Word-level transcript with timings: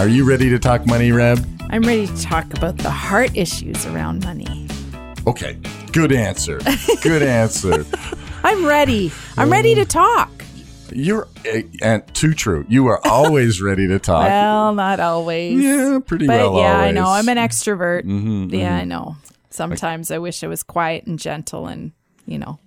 Are 0.00 0.08
you 0.08 0.24
ready 0.24 0.48
to 0.48 0.58
talk 0.58 0.86
money, 0.86 1.12
Reb? 1.12 1.46
I'm 1.68 1.82
ready 1.82 2.06
to 2.06 2.22
talk 2.22 2.54
about 2.54 2.78
the 2.78 2.88
heart 2.88 3.36
issues 3.36 3.84
around 3.84 4.24
money. 4.24 4.66
Okay, 5.26 5.58
good 5.92 6.10
answer. 6.10 6.58
Good 7.02 7.20
answer. 7.22 7.84
I'm 8.42 8.64
ready. 8.64 9.12
I'm 9.36 9.50
ready 9.52 9.74
to 9.74 9.84
talk. 9.84 10.30
You're 10.90 11.28
uh, 11.46 11.60
and 11.82 12.02
too 12.14 12.32
true. 12.32 12.64
You 12.66 12.86
are 12.86 13.06
always 13.06 13.60
ready 13.70 13.86
to 13.88 13.98
talk. 13.98 14.24
Well, 14.24 14.74
not 14.74 15.00
always. 15.00 15.62
yeah, 15.62 15.98
pretty 16.04 16.26
But 16.26 16.50
well. 16.50 16.56
yeah, 16.56 16.78
I 16.78 16.92
know. 16.92 17.04
I'm 17.10 17.28
an 17.28 17.36
extrovert. 17.36 18.04
Mhm, 18.04 18.50
yeah, 18.52 18.78
mhm. 18.78 18.80
I 18.80 18.84
know. 18.84 19.16
Sometimes 19.50 20.10
I 20.10 20.16
wish 20.16 20.42
I 20.42 20.46
was 20.46 20.62
quiet 20.62 21.04
and 21.06 21.18
gentle 21.18 21.66
and, 21.66 21.92
you 22.24 22.38
know. 22.38 22.58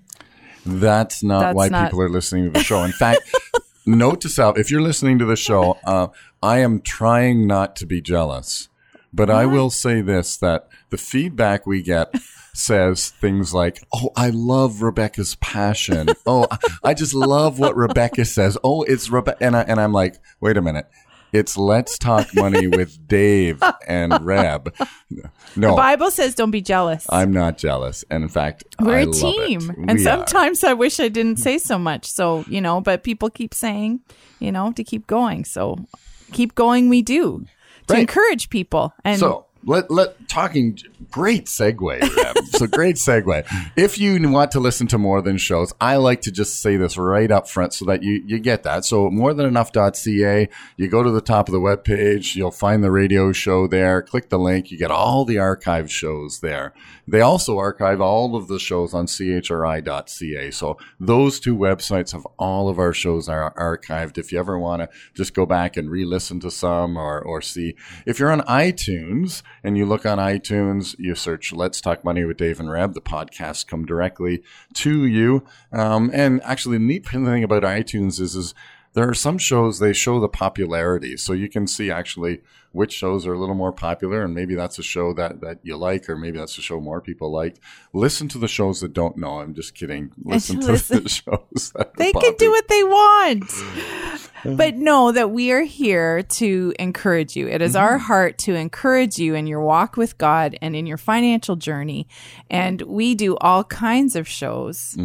That's 0.67 1.23
not 1.23 1.39
That's 1.41 1.55
why 1.55 1.69
not- 1.69 1.85
people 1.89 2.01
are 2.03 2.09
listening 2.09 2.43
to 2.45 2.51
the 2.51 2.63
show. 2.63 2.83
In 2.83 2.91
fact, 2.91 3.21
note 3.85 4.21
to 4.21 4.29
self: 4.29 4.57
if 4.57 4.69
you're 4.71 4.81
listening 4.81 5.19
to 5.19 5.25
the 5.25 5.35
show, 5.35 5.77
uh, 5.85 6.07
I 6.41 6.59
am 6.59 6.81
trying 6.81 7.47
not 7.47 7.75
to 7.77 7.85
be 7.85 8.01
jealous, 8.01 8.69
but 9.13 9.29
I 9.29 9.45
will 9.45 9.69
say 9.69 10.01
this: 10.01 10.37
that 10.37 10.67
the 10.89 10.97
feedback 10.97 11.65
we 11.65 11.81
get 11.81 12.13
says 12.53 13.09
things 13.09 13.53
like, 13.53 13.85
"Oh, 13.93 14.11
I 14.15 14.29
love 14.29 14.81
Rebecca's 14.81 15.35
passion. 15.35 16.09
Oh, 16.25 16.47
I- 16.51 16.57
I 16.83 16.93
just 16.93 17.13
love 17.13 17.59
what 17.59 17.75
Rebecca 17.75 18.25
says. 18.25 18.57
Oh, 18.63 18.83
it's 18.83 19.09
Rebecca," 19.09 19.37
and 19.43 19.55
I 19.55 19.61
and 19.61 19.79
I'm 19.79 19.93
like, 19.93 20.17
"Wait 20.39 20.57
a 20.57 20.61
minute." 20.61 20.87
It's 21.33 21.57
let's 21.57 21.97
talk 21.97 22.27
money 22.35 22.67
with 22.67 23.07
Dave 23.07 23.61
and 23.87 24.23
Reb. 24.23 24.73
No, 25.55 25.71
The 25.71 25.75
Bible 25.75 26.09
says 26.11 26.35
don't 26.35 26.51
be 26.51 26.61
jealous. 26.61 27.05
I'm 27.09 27.31
not 27.33 27.57
jealous, 27.57 28.05
and 28.09 28.23
in 28.23 28.29
fact, 28.29 28.63
We're 28.79 28.97
I 28.97 29.01
a 29.01 29.05
team. 29.07 29.69
And 29.87 29.99
We 29.99 30.07
are. 30.07 30.17
sometimes 30.17 30.63
I 30.63 30.73
wish 30.73 30.99
I 30.99 31.09
didn't 31.09 31.37
say 31.37 31.57
so 31.57 31.77
much. 31.77 32.05
So, 32.05 32.43
you 32.47 32.61
know, 32.61 32.81
but 32.81 33.03
people 33.03 33.29
keep 33.29 33.53
saying, 33.53 33.99
you 34.39 34.51
know, 34.51 34.71
to 34.73 34.83
keep 34.83 35.05
going. 35.07 35.43
So 35.45 35.77
keep 36.31 36.55
going, 36.55 36.89
we 36.89 37.01
do 37.01 37.45
to 37.87 37.93
Right. 37.93 37.99
encourage 38.01 38.49
people. 38.49 38.93
And 39.03 39.19
So 39.19 39.45
let 39.65 39.89
let 39.89 40.27
talking 40.27 40.77
great 41.11 41.45
segue. 41.45 42.01
So 42.53 42.67
great 42.67 42.97
segue. 42.97 43.71
If 43.75 43.97
you 43.97 44.29
want 44.29 44.51
to 44.51 44.59
listen 44.59 44.85
to 44.87 44.99
more 44.99 45.23
than 45.23 45.37
shows, 45.37 45.73
I 45.81 45.95
like 45.95 46.21
to 46.21 46.31
just 46.31 46.61
say 46.61 46.77
this 46.77 46.97
right 46.97 47.31
up 47.31 47.49
front 47.49 47.73
so 47.73 47.85
that 47.85 48.03
you 48.03 48.23
you 48.27 48.37
get 48.37 48.61
that. 48.61 48.85
So 48.85 49.09
more 49.09 49.33
than 49.33 49.47
enough.ca, 49.47 50.49
you 50.77 50.87
go 50.87 51.01
to 51.01 51.09
the 51.09 51.21
top 51.21 51.47
of 51.47 51.51
the 51.51 51.59
web 51.59 51.83
page 51.83 52.35
you'll 52.35 52.51
find 52.51 52.83
the 52.83 52.91
radio 52.91 53.31
show 53.31 53.65
there. 53.65 54.01
Click 54.01 54.29
the 54.29 54.37
link, 54.37 54.71
you 54.71 54.77
get 54.77 54.91
all 54.91 55.25
the 55.25 55.37
archived 55.37 55.89
shows 55.89 56.41
there. 56.41 56.73
They 57.07 57.21
also 57.21 57.57
archive 57.57 58.01
all 58.01 58.35
of 58.35 58.47
the 58.47 58.59
shows 58.59 58.93
on 58.93 59.07
chri.ca. 59.07 60.51
So 60.51 60.77
those 60.99 61.39
two 61.39 61.57
websites 61.57 62.11
have 62.11 62.27
all 62.37 62.69
of 62.69 62.79
our 62.79 62.93
shows 62.93 63.27
are 63.27 63.53
archived. 63.55 64.17
If 64.17 64.31
you 64.31 64.39
ever 64.39 64.59
want 64.59 64.83
to 64.83 64.89
just 65.13 65.33
go 65.33 65.45
back 65.45 65.75
and 65.75 65.89
re-listen 65.89 66.39
to 66.41 66.51
some 66.51 66.97
or 66.97 67.19
or 67.19 67.41
see, 67.41 67.75
if 68.05 68.19
you're 68.19 68.31
on 68.31 68.41
iTunes 68.41 69.41
and 69.63 69.77
you 69.77 69.85
look 69.85 70.05
on 70.05 70.17
iTunes, 70.17 70.95
you 70.97 71.15
search 71.15 71.51
"Let's 71.51 71.81
Talk 71.81 72.03
Money 72.03 72.23
with 72.23 72.37
Dave 72.37 72.59
and 72.59 72.71
Reb." 72.71 72.93
The 72.93 73.01
podcasts 73.01 73.65
come 73.65 73.85
directly 73.85 74.43
to 74.75 75.05
you. 75.05 75.43
Um, 75.71 76.09
and 76.13 76.41
actually, 76.43 76.77
the 76.77 76.85
neat 76.85 77.05
thing 77.05 77.43
about 77.43 77.63
iTunes 77.63 78.19
is 78.19 78.35
is 78.35 78.53
there 78.93 79.09
are 79.09 79.13
some 79.13 79.37
shows 79.37 79.79
they 79.79 79.93
show 79.93 80.19
the 80.19 80.29
popularity, 80.29 81.17
so 81.17 81.33
you 81.33 81.49
can 81.49 81.67
see 81.67 81.89
actually 81.91 82.41
which 82.71 82.91
shows 82.91 83.25
are 83.27 83.33
a 83.33 83.39
little 83.39 83.55
more 83.55 83.71
popular, 83.71 84.23
and 84.23 84.33
maybe 84.33 84.55
that's 84.55 84.79
a 84.79 84.83
show 84.83 85.13
that 85.13 85.41
that 85.41 85.59
you 85.63 85.77
like, 85.77 86.09
or 86.09 86.15
maybe 86.15 86.37
that's 86.37 86.57
a 86.57 86.61
show 86.61 86.79
more 86.79 87.01
people 87.01 87.31
like. 87.31 87.57
Listen 87.93 88.27
to 88.29 88.37
the 88.37 88.47
shows 88.47 88.81
that 88.81 88.93
don't 88.93 89.17
know. 89.17 89.39
I'm 89.39 89.53
just 89.53 89.75
kidding. 89.75 90.11
Listen 90.23 90.59
to 90.61 90.73
Listen. 90.73 91.03
the 91.03 91.09
shows. 91.57 91.73
They 91.97 92.11
can 92.11 92.35
do 92.37 92.51
what 92.51 92.67
they 92.67 92.83
want. 92.83 93.51
But 94.43 94.75
know 94.75 95.11
that 95.11 95.31
we 95.31 95.51
are 95.51 95.61
here 95.63 96.23
to 96.23 96.73
encourage 96.79 97.35
you. 97.35 97.47
It 97.47 97.61
is 97.61 97.75
our 97.75 97.97
Mm-hmm. 97.97 98.05
heart 98.07 98.37
to 98.39 98.55
encourage 98.55 99.17
you 99.17 99.35
in 99.35 99.47
your 99.47 99.61
walk 99.61 99.95
with 99.97 100.17
God 100.17 100.57
and 100.61 100.75
in 100.75 100.85
your 100.85 100.97
financial 100.97 101.55
journey. 101.55 102.07
And 102.49 102.81
we 102.81 103.15
do 103.15 103.37
all 103.37 103.63
kinds 103.63 104.15
of 104.15 104.27
shows. 104.27 104.95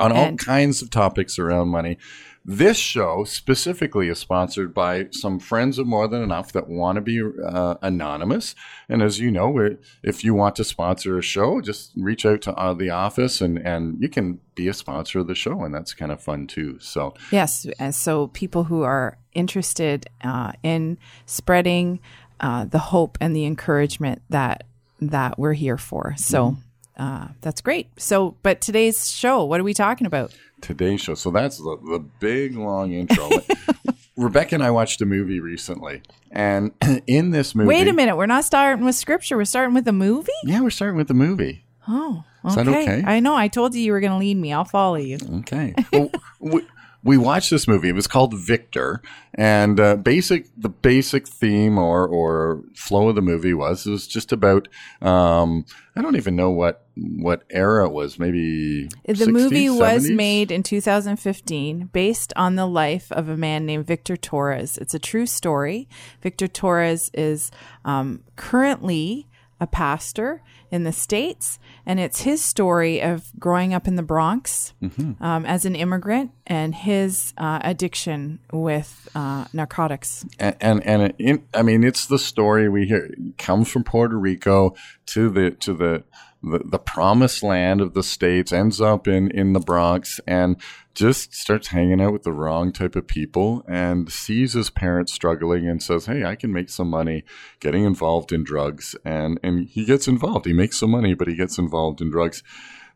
On 0.00 0.12
all 0.12 0.24
And- 0.24 0.38
kinds 0.38 0.82
of 0.82 0.90
topics 0.90 1.38
around 1.38 1.68
money. 1.68 1.98
This 2.42 2.78
show 2.78 3.24
specifically 3.24 4.08
is 4.08 4.18
sponsored 4.18 4.72
by 4.72 5.08
some 5.10 5.38
friends 5.38 5.78
of 5.78 5.86
More 5.86 6.08
Than 6.08 6.22
Enough 6.22 6.52
that 6.52 6.68
want 6.70 6.96
to 6.96 7.02
be 7.02 7.20
uh, 7.46 7.74
anonymous. 7.82 8.54
And 8.88 9.02
as 9.02 9.20
you 9.20 9.30
know, 9.30 9.50
we're- 9.50 9.76
if 10.02 10.24
you 10.24 10.32
want 10.32 10.56
to 10.56 10.64
sponsor 10.64 11.18
a 11.18 11.22
show, 11.22 11.60
just 11.60 11.92
reach 11.96 12.24
out 12.24 12.40
to 12.42 12.54
uh, 12.54 12.72
the 12.72 12.88
office 12.88 13.42
and, 13.42 13.58
and 13.58 14.00
you 14.00 14.08
can 14.08 14.40
be 14.54 14.68
a 14.68 14.72
sponsor 14.74 15.18
of 15.18 15.26
the 15.26 15.34
show. 15.34 15.62
And 15.64 15.74
that's 15.74 15.92
kind 15.92 16.10
of 16.10 16.22
fun 16.22 16.46
too. 16.46 16.78
So, 16.80 17.12
Yes. 17.30 17.66
And 17.78 17.94
so 17.94 18.28
people 18.28 18.64
who 18.64 18.82
are 18.84 19.18
interested 19.34 20.06
uh, 20.24 20.52
in 20.62 20.96
spreading 21.26 22.00
uh, 22.40 22.64
the 22.64 22.78
hope 22.78 23.18
and 23.20 23.36
the 23.36 23.44
encouragement 23.44 24.22
that 24.30 24.64
that 25.02 25.38
we're 25.38 25.52
here 25.54 25.76
for. 25.78 26.14
So 26.16 26.56
uh, 27.00 27.28
that's 27.40 27.60
great. 27.60 27.88
So, 27.98 28.36
but 28.42 28.60
today's 28.60 29.10
show, 29.10 29.44
what 29.44 29.58
are 29.58 29.64
we 29.64 29.74
talking 29.74 30.06
about? 30.06 30.32
today's 30.60 31.00
show. 31.00 31.14
So 31.14 31.30
that's 31.30 31.58
the, 31.58 31.78
the 31.90 32.04
big 32.20 32.56
long 32.56 32.92
intro. 32.92 33.28
Rebecca 34.16 34.54
and 34.54 34.64
I 34.64 34.70
watched 34.70 35.00
a 35.00 35.06
movie 35.06 35.40
recently. 35.40 36.02
And 36.30 36.72
in 37.06 37.30
this 37.30 37.54
movie. 37.54 37.68
Wait 37.68 37.88
a 37.88 37.92
minute. 37.92 38.16
We're 38.16 38.26
not 38.26 38.44
starting 38.44 38.84
with 38.84 38.94
scripture. 38.94 39.36
We're 39.36 39.44
starting 39.44 39.74
with 39.74 39.88
a 39.88 39.92
movie? 39.92 40.32
Yeah, 40.44 40.60
we're 40.60 40.70
starting 40.70 40.96
with 40.96 41.08
the 41.08 41.14
movie. 41.14 41.64
Oh, 41.88 42.24
Is 42.46 42.54
that 42.54 42.68
okay? 42.68 43.02
I 43.04 43.20
know. 43.20 43.34
I 43.34 43.48
told 43.48 43.74
you 43.74 43.80
you 43.80 43.92
were 43.92 44.00
going 44.00 44.12
to 44.12 44.18
lead 44.18 44.36
me. 44.36 44.52
I'll 44.52 44.64
follow 44.64 44.96
you. 44.96 45.18
Okay. 45.40 45.74
Well, 45.92 46.10
we, 46.38 46.66
we 47.02 47.16
watched 47.16 47.50
this 47.50 47.66
movie. 47.66 47.88
It 47.88 47.94
was 47.94 48.06
called 48.06 48.34
Victor, 48.34 49.00
and 49.34 49.80
uh, 49.80 49.96
basic 49.96 50.46
the 50.56 50.68
basic 50.68 51.26
theme 51.26 51.78
or 51.78 52.06
or 52.06 52.62
flow 52.74 53.08
of 53.08 53.14
the 53.14 53.22
movie 53.22 53.54
was 53.54 53.86
it 53.86 53.90
was 53.90 54.06
just 54.06 54.32
about 54.32 54.68
um, 55.00 55.64
I 55.96 56.02
don't 56.02 56.16
even 56.16 56.36
know 56.36 56.50
what 56.50 56.84
what 56.96 57.44
era 57.50 57.86
it 57.86 57.92
was. 57.92 58.18
Maybe 58.18 58.88
The 59.06 59.14
60s, 59.14 59.32
movie 59.32 59.70
was 59.70 60.10
made 60.10 60.50
in 60.50 60.62
2015 60.62 61.90
based 61.92 62.32
on 62.36 62.56
the 62.56 62.66
life 62.66 63.10
of 63.12 63.28
a 63.28 63.36
man 63.36 63.64
named 63.64 63.86
Victor 63.86 64.16
Torres. 64.16 64.76
It's 64.76 64.94
a 64.94 64.98
true 64.98 65.26
story. 65.26 65.88
Victor 66.22 66.48
Torres 66.48 67.10
is 67.14 67.50
um, 67.84 68.24
currently 68.36 69.26
a 69.60 69.66
pastor 69.66 70.42
in 70.70 70.84
the 70.84 70.92
States, 70.92 71.58
and 71.84 72.00
it's 72.00 72.22
his 72.22 72.42
story 72.42 73.00
of 73.02 73.30
growing 73.38 73.74
up 73.74 73.86
in 73.88 73.96
the 73.96 74.02
Bronx 74.02 74.72
Mm-hmm. 74.82 75.22
um, 75.22 75.44
as 75.44 75.64
an 75.64 75.74
immigrant 75.74 76.30
and 76.46 76.74
his 76.74 77.34
uh, 77.36 77.60
addiction 77.62 78.38
with 78.52 79.08
uh, 79.14 79.44
narcotics. 79.52 80.24
and 80.38 80.56
and, 80.60 80.82
and 80.86 81.14
it, 81.18 81.42
I 81.52 81.62
mean 81.62 81.84
it's 81.84 82.06
the 82.06 82.18
story 82.18 82.68
we 82.68 82.86
hear 82.86 83.10
it 83.12 83.36
comes 83.38 83.68
from 83.68 83.84
Puerto 83.84 84.16
Rico 84.18 84.74
to 85.06 85.28
the 85.28 85.50
to 85.52 85.74
the, 85.74 86.04
the 86.42 86.60
the 86.64 86.78
promised 86.78 87.42
land 87.42 87.80
of 87.80 87.94
the 87.94 88.02
states 88.02 88.52
ends 88.52 88.80
up 88.80 89.06
in 89.06 89.30
in 89.30 89.52
the 89.52 89.60
Bronx 89.60 90.20
and 90.26 90.56
just 90.94 91.34
starts 91.34 91.68
hanging 91.68 92.00
out 92.00 92.12
with 92.12 92.22
the 92.22 92.32
wrong 92.32 92.72
type 92.72 92.96
of 92.96 93.06
people 93.06 93.62
and 93.68 94.10
sees 94.10 94.54
his 94.54 94.70
parents 94.70 95.12
struggling 95.12 95.68
and 95.68 95.82
says 95.82 96.06
hey 96.06 96.24
I 96.24 96.36
can 96.36 96.52
make 96.52 96.70
some 96.70 96.88
money 96.88 97.24
getting 97.60 97.84
involved 97.84 98.32
in 98.32 98.42
drugs. 98.42 98.96
And 99.04 99.38
and 99.42 99.68
he 99.68 99.84
gets 99.84 100.08
involved. 100.08 100.46
He 100.46 100.52
makes 100.52 100.78
some 100.78 100.90
money 100.90 101.14
but 101.14 101.28
he 101.28 101.36
gets 101.36 101.58
involved 101.58 102.00
in 102.00 102.10
drugs. 102.10 102.42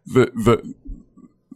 The 0.06 0.32
the 0.34 0.74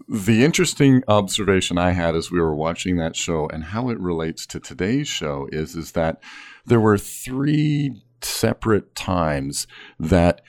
the 0.08 0.42
interesting 0.42 1.02
observation 1.06 1.76
I 1.76 1.90
had 1.90 2.14
as 2.14 2.30
we 2.30 2.40
were 2.40 2.54
watching 2.54 2.96
that 2.96 3.14
show 3.14 3.46
and 3.48 3.64
how 3.64 3.90
it 3.90 4.00
relates 4.00 4.46
to 4.46 4.60
today's 4.60 5.08
show 5.08 5.48
is 5.52 5.74
is 5.74 5.92
that 5.92 6.20
there 6.66 6.80
were 6.80 6.98
three 6.98 8.02
separate 8.20 8.94
times 8.94 9.66
that 9.98 10.42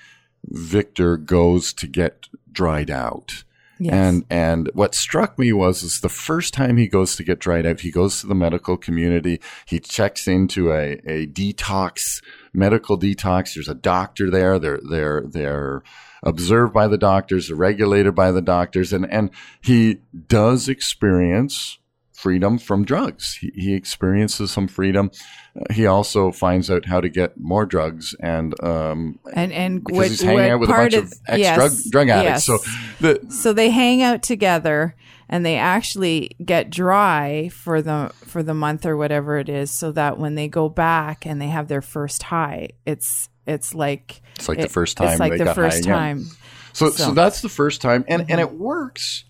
Victor 0.45 1.17
goes 1.17 1.73
to 1.73 1.87
get 1.87 2.27
dried 2.51 2.89
out. 2.89 3.43
Yes. 3.79 3.93
And 3.93 4.25
and 4.29 4.69
what 4.73 4.93
struck 4.93 5.39
me 5.39 5.53
was 5.53 5.83
is 5.83 6.01
the 6.01 6.09
first 6.09 6.53
time 6.53 6.75
he 6.75 6.87
goes 6.87 7.15
to 7.15 7.23
get 7.23 7.39
dried 7.39 7.65
out, 7.65 7.79
he 7.79 7.91
goes 7.91 8.19
to 8.19 8.27
the 8.27 8.35
medical 8.35 8.75
community. 8.75 9.39
He 9.65 9.79
checks 9.79 10.27
into 10.27 10.73
a, 10.73 10.99
a 11.05 11.27
detox, 11.27 12.21
medical 12.53 12.99
detox. 12.99 13.53
There's 13.53 13.69
a 13.69 13.75
doctor 13.75 14.29
there. 14.29 14.59
They're 14.59 14.81
they're 14.83 15.23
they're 15.25 15.83
observed 16.23 16.73
by 16.73 16.89
the 16.89 16.97
doctors, 16.97 17.49
regulated 17.53 18.15
by 18.15 18.31
the 18.31 18.41
doctors, 18.41 18.91
and 18.91 19.09
and 19.09 19.29
he 19.61 20.01
does 20.27 20.67
experience 20.67 21.79
freedom 22.19 22.57
from 22.57 22.83
drugs. 22.83 23.37
He, 23.39 23.51
he 23.55 23.73
experiences 23.73 24.51
some 24.51 24.67
freedom. 24.67 25.09
Uh, 25.55 25.73
he 25.73 25.85
also 25.85 26.31
finds 26.31 26.69
out 26.69 26.85
how 26.85 26.99
to 26.99 27.07
get 27.09 27.39
more 27.39 27.65
drugs 27.65 28.13
and 28.19 28.53
um, 28.63 29.19
and 29.33 29.53
and 29.53 29.83
because 29.83 29.97
what, 29.97 30.07
he's 30.09 30.21
hanging 30.21 30.51
out 30.51 30.59
with 30.59 30.69
a 30.69 30.73
bunch 30.73 30.93
of 30.93 31.05
ex 31.27 31.55
drug 31.55 31.71
yes, 31.71 31.89
drug 31.89 32.09
addicts. 32.09 32.47
yes. 32.47 32.63
So 32.63 32.71
the 32.99 33.31
so 33.31 33.53
they 33.53 33.69
hang 33.69 34.01
out 34.01 34.21
together 34.21 34.95
and 35.29 35.45
they 35.45 35.57
actually 35.57 36.35
get 36.43 36.69
dry 36.69 37.49
for 37.53 37.81
the 37.81 38.11
for 38.15 38.43
the 38.43 38.53
month 38.53 38.85
or 38.85 38.97
whatever 38.97 39.37
it 39.37 39.47
is 39.47 39.71
so 39.71 39.91
that 39.93 40.17
when 40.17 40.35
they 40.35 40.47
go 40.47 40.67
back 40.69 41.25
and 41.25 41.41
they 41.41 41.47
have 41.47 41.67
their 41.67 41.81
first 41.81 42.23
high 42.23 42.69
it's 42.85 43.29
it's 43.47 43.73
like 43.73 44.21
It's 44.35 44.49
like 44.49 44.59
the 44.59 44.67
first 44.69 44.97
time 44.97 45.09
it's 45.11 45.19
like 45.19 45.31
they 45.33 45.37
the 45.39 45.45
got 45.45 45.55
first 45.55 45.83
time 45.83 46.25
So, 46.73 46.89
so, 46.89 47.05
So- 47.05 47.11
that's 47.13 47.41
the 47.41 47.49
first 47.49 47.81
time, 47.81 48.05
and 48.07 48.29
and 48.29 48.39
it 48.39 48.53
works, 48.53 49.23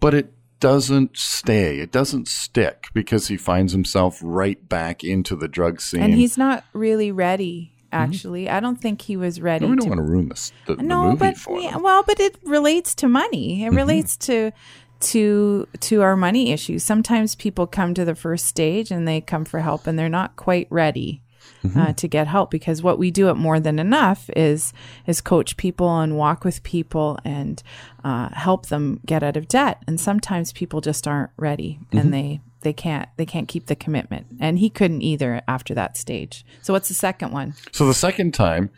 but 0.00 0.14
it 0.14 0.32
doesn't 0.60 1.16
stay. 1.16 1.78
It 1.78 1.92
doesn't 1.92 2.28
stick 2.28 2.88
because 2.94 3.28
he 3.28 3.36
finds 3.36 3.72
himself 3.72 4.18
right 4.22 4.68
back 4.68 5.04
into 5.04 5.36
the 5.36 5.48
drug 5.48 5.80
scene. 5.80 6.02
and 6.02 6.14
he's 6.14 6.36
not 6.38 6.64
really 6.72 7.12
ready 7.12 7.72
actually 7.90 8.50
i 8.50 8.60
don't 8.60 8.76
think 8.82 9.00
he 9.00 9.16
was 9.16 9.40
ready 9.40 9.64
we 9.64 9.70
don't 9.74 9.80
to 9.80 9.88
want 9.88 9.98
to 9.98 10.02
ruin 10.04 10.28
this 10.28 10.52
the, 10.66 10.74
the 10.74 10.82
no 10.82 11.04
movie 11.04 11.16
but 11.20 11.38
for 11.38 11.58
yeah, 11.58 11.74
well 11.78 12.02
but 12.02 12.20
it 12.20 12.36
relates 12.44 12.94
to 12.94 13.08
money 13.08 13.60
Mm-hmm. 13.62 13.72
it 13.72 13.76
relates 13.80 14.16
to 14.18 14.52
to 15.00 15.66
to 15.80 16.02
our 16.02 16.14
money 16.14 16.52
issues 16.52 16.82
sometimes 16.82 17.34
people 17.34 17.66
come 17.66 17.94
to 17.94 18.04
the 18.04 18.14
first 18.14 18.44
stage 18.44 18.90
and 18.90 19.08
they 19.08 19.22
come 19.22 19.46
for 19.46 19.60
help 19.60 19.86
and 19.86 19.98
they're 19.98 20.10
not 20.10 20.36
quite 20.36 20.66
ready 20.68 21.22
Mm-hmm. 21.64 21.78
uh, 21.80 21.92
to 21.94 22.06
get 22.06 22.28
help 22.28 22.50
because 22.52 22.82
what 22.84 22.98
we 23.00 23.10
do 23.10 23.28
at 23.28 23.36
more 23.36 23.58
than 23.58 23.78
enough 23.80 24.30
is 24.36 24.72
is 25.08 25.20
coach 25.20 25.56
people 25.56 25.98
and 25.98 26.16
walk 26.16 26.44
with 26.44 26.62
people 26.62 27.18
and 27.24 27.62
uh, 28.04 28.28
help 28.32 28.66
them 28.66 29.00
get 29.04 29.24
out 29.24 29.36
of 29.36 29.48
debt 29.48 29.82
and 29.88 29.98
sometimes 30.00 30.52
people 30.52 30.80
just 30.80 31.08
aren't 31.08 31.30
ready 31.36 31.80
Mm-hmm. 31.86 31.98
and 31.98 32.14
they 32.14 32.40
they 32.60 32.72
can't 32.72 33.08
they 33.16 33.26
can't 33.26 33.48
keep 33.48 33.66
the 33.66 33.74
commitment 33.76 34.26
and 34.40 34.58
he 34.60 34.70
couldn't 34.70 35.02
either 35.02 35.42
after 35.48 35.74
that 35.74 35.96
stage 35.96 36.44
so 36.62 36.72
what's 36.72 36.88
the 36.88 36.94
second 36.94 37.32
one 37.32 37.54
So 37.72 37.86
the 37.86 37.94
second 37.94 38.34
time, 38.34 38.70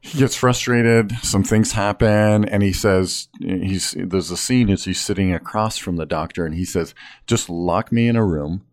he 0.00 0.18
gets 0.18 0.36
frustrated. 0.36 1.12
Some 1.22 1.44
things 1.44 1.72
happen, 1.72 2.44
and 2.44 2.62
he 2.62 2.72
says, 2.74 3.28
"He's 3.40 3.94
there's 3.98 4.30
a 4.30 4.36
scene 4.36 4.68
as 4.70 4.84
he's 4.84 5.00
sitting 5.00 5.32
across 5.32 5.78
from 5.78 5.96
the 5.96 6.04
doctor, 6.04 6.44
and 6.44 6.54
he 6.54 6.64
says, 6.66 6.94
just 7.26 7.48
lock 7.48 7.90
me 7.90 8.06
in 8.06 8.16
a 8.16 8.24
room. 8.24 8.64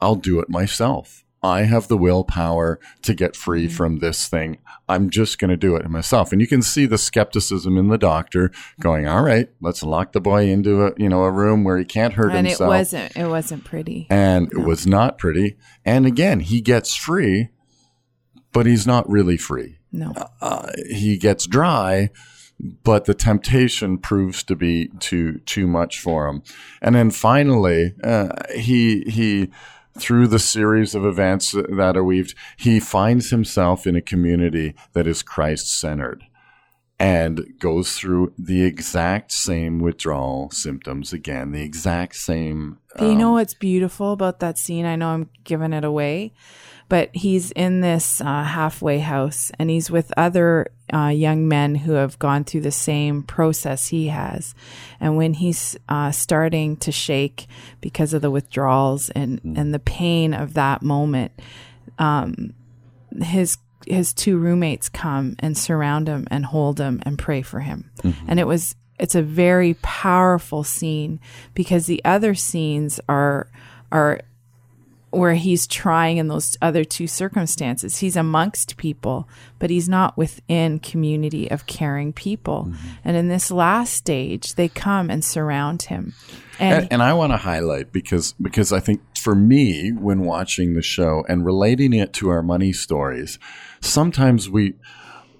I'll 0.00 0.16
do 0.16 0.40
it 0.40 0.48
myself. 0.48 1.21
I 1.42 1.62
have 1.62 1.88
the 1.88 1.96
willpower 1.96 2.78
to 3.02 3.14
get 3.14 3.34
free 3.34 3.66
mm-hmm. 3.66 3.76
from 3.76 3.98
this 3.98 4.28
thing. 4.28 4.58
I'm 4.88 5.10
just 5.10 5.38
going 5.38 5.50
to 5.50 5.56
do 5.56 5.76
it 5.76 5.88
myself." 5.88 6.32
And 6.32 6.40
you 6.40 6.46
can 6.46 6.62
see 6.62 6.86
the 6.86 6.98
skepticism 6.98 7.76
in 7.76 7.88
the 7.88 7.98
doctor 7.98 8.50
going, 8.80 9.06
"All 9.08 9.22
right, 9.22 9.48
let's 9.60 9.82
lock 9.82 10.12
the 10.12 10.20
boy 10.20 10.48
into 10.48 10.86
a 10.86 10.92
you 10.96 11.08
know 11.08 11.24
a 11.24 11.30
room 11.30 11.64
where 11.64 11.78
he 11.78 11.84
can't 11.84 12.14
hurt 12.14 12.32
and 12.32 12.46
it 12.46 12.60
wasn't 12.60 13.16
it 13.16 13.26
wasn't 13.26 13.64
pretty 13.64 14.06
and 14.10 14.52
it 14.52 14.58
was 14.58 14.86
not 14.86 15.18
pretty. 15.18 15.56
And 15.84 16.06
again, 16.06 16.40
he 16.40 16.60
gets 16.60 16.94
free, 16.94 17.48
but 18.52 18.66
he's 18.66 18.86
not 18.86 19.08
really 19.08 19.36
free. 19.36 19.78
no 19.90 20.12
uh, 20.16 20.26
uh, 20.40 20.70
He 20.90 21.16
gets 21.16 21.46
dry, 21.46 22.10
but 22.84 23.06
the 23.06 23.14
temptation 23.14 23.98
proves 23.98 24.42
to 24.44 24.56
be 24.56 24.88
too 25.00 25.38
too 25.40 25.66
much 25.66 25.98
for 26.00 26.28
him. 26.28 26.42
And 26.80 26.94
then 26.94 27.10
finally, 27.10 27.94
uh, 28.04 28.28
he 28.54 29.02
he 29.02 29.50
through 29.98 30.26
the 30.26 30.38
series 30.38 30.94
of 30.94 31.04
events 31.04 31.52
that 31.52 31.96
are 31.96 32.04
weaved, 32.04 32.34
he 32.56 32.80
finds 32.80 33.30
himself 33.30 33.86
in 33.86 33.96
a 33.96 34.02
community 34.02 34.74
that 34.92 35.06
is 35.06 35.22
Christ 35.22 35.78
centered. 35.78 36.24
And 36.98 37.54
goes 37.58 37.96
through 37.96 38.32
the 38.38 38.62
exact 38.62 39.32
same 39.32 39.80
withdrawal 39.80 40.50
symptoms 40.52 41.12
again, 41.12 41.50
the 41.50 41.62
exact 41.62 42.14
same 42.14 42.78
Do 42.96 43.06
you 43.06 43.16
know 43.16 43.32
what's 43.32 43.54
beautiful 43.54 44.12
about 44.12 44.38
that 44.38 44.56
scene? 44.56 44.86
I 44.86 44.94
know 44.94 45.08
I'm 45.08 45.28
giving 45.42 45.72
it 45.72 45.82
away, 45.82 46.32
but 46.88 47.10
he's 47.12 47.50
in 47.52 47.80
this 47.80 48.20
uh, 48.20 48.44
halfway 48.44 49.00
house 49.00 49.50
and 49.58 49.68
he's 49.68 49.90
with 49.90 50.12
other 50.16 50.68
uh, 50.92 51.08
young 51.08 51.48
men 51.48 51.74
who 51.74 51.92
have 51.92 52.18
gone 52.18 52.44
through 52.44 52.60
the 52.60 52.70
same 52.70 53.22
process 53.22 53.88
he 53.88 54.08
has. 54.08 54.54
And 55.00 55.16
when 55.16 55.34
he's 55.34 55.76
uh, 55.88 56.10
starting 56.10 56.76
to 56.78 56.92
shake 56.92 57.46
because 57.80 58.12
of 58.14 58.22
the 58.22 58.30
withdrawals 58.30 59.10
and, 59.10 59.40
and 59.56 59.72
the 59.72 59.78
pain 59.78 60.34
of 60.34 60.54
that 60.54 60.82
moment, 60.82 61.32
um, 61.98 62.54
his 63.20 63.58
his 63.86 64.12
two 64.12 64.38
roommates 64.38 64.88
come 64.88 65.34
and 65.40 65.58
surround 65.58 66.08
him 66.08 66.26
and 66.30 66.46
hold 66.46 66.78
him 66.78 67.02
and 67.04 67.18
pray 67.18 67.42
for 67.42 67.60
him. 67.60 67.90
And 68.28 68.38
it 68.38 68.46
was 68.46 68.76
it's 68.98 69.16
a 69.16 69.22
very 69.22 69.74
powerful 69.82 70.62
scene 70.62 71.18
because 71.54 71.86
the 71.86 72.04
other 72.04 72.34
scenes 72.34 73.00
are 73.08 73.48
are 73.90 74.20
where 75.12 75.34
he's 75.34 75.66
trying 75.66 76.16
in 76.16 76.28
those 76.28 76.56
other 76.62 76.84
two 76.84 77.06
circumstances. 77.06 77.98
He's 77.98 78.16
amongst 78.16 78.78
people, 78.78 79.28
but 79.58 79.68
he's 79.68 79.88
not 79.88 80.16
within 80.16 80.78
community 80.78 81.50
of 81.50 81.66
caring 81.66 82.14
people. 82.14 82.68
Mm-hmm. 82.68 82.88
And 83.04 83.16
in 83.16 83.28
this 83.28 83.50
last 83.50 83.92
stage, 83.92 84.54
they 84.54 84.68
come 84.68 85.10
and 85.10 85.22
surround 85.22 85.82
him. 85.82 86.14
And, 86.58 86.84
and, 86.84 86.92
and 86.94 87.02
I 87.02 87.12
want 87.12 87.32
to 87.32 87.36
highlight 87.36 87.92
because 87.92 88.32
because 88.40 88.72
I 88.72 88.80
think 88.80 89.02
for 89.16 89.34
me 89.34 89.92
when 89.92 90.22
watching 90.22 90.74
the 90.74 90.82
show 90.82 91.24
and 91.28 91.44
relating 91.44 91.92
it 91.92 92.14
to 92.14 92.30
our 92.30 92.42
money 92.42 92.72
stories, 92.72 93.38
sometimes 93.80 94.48
we 94.48 94.74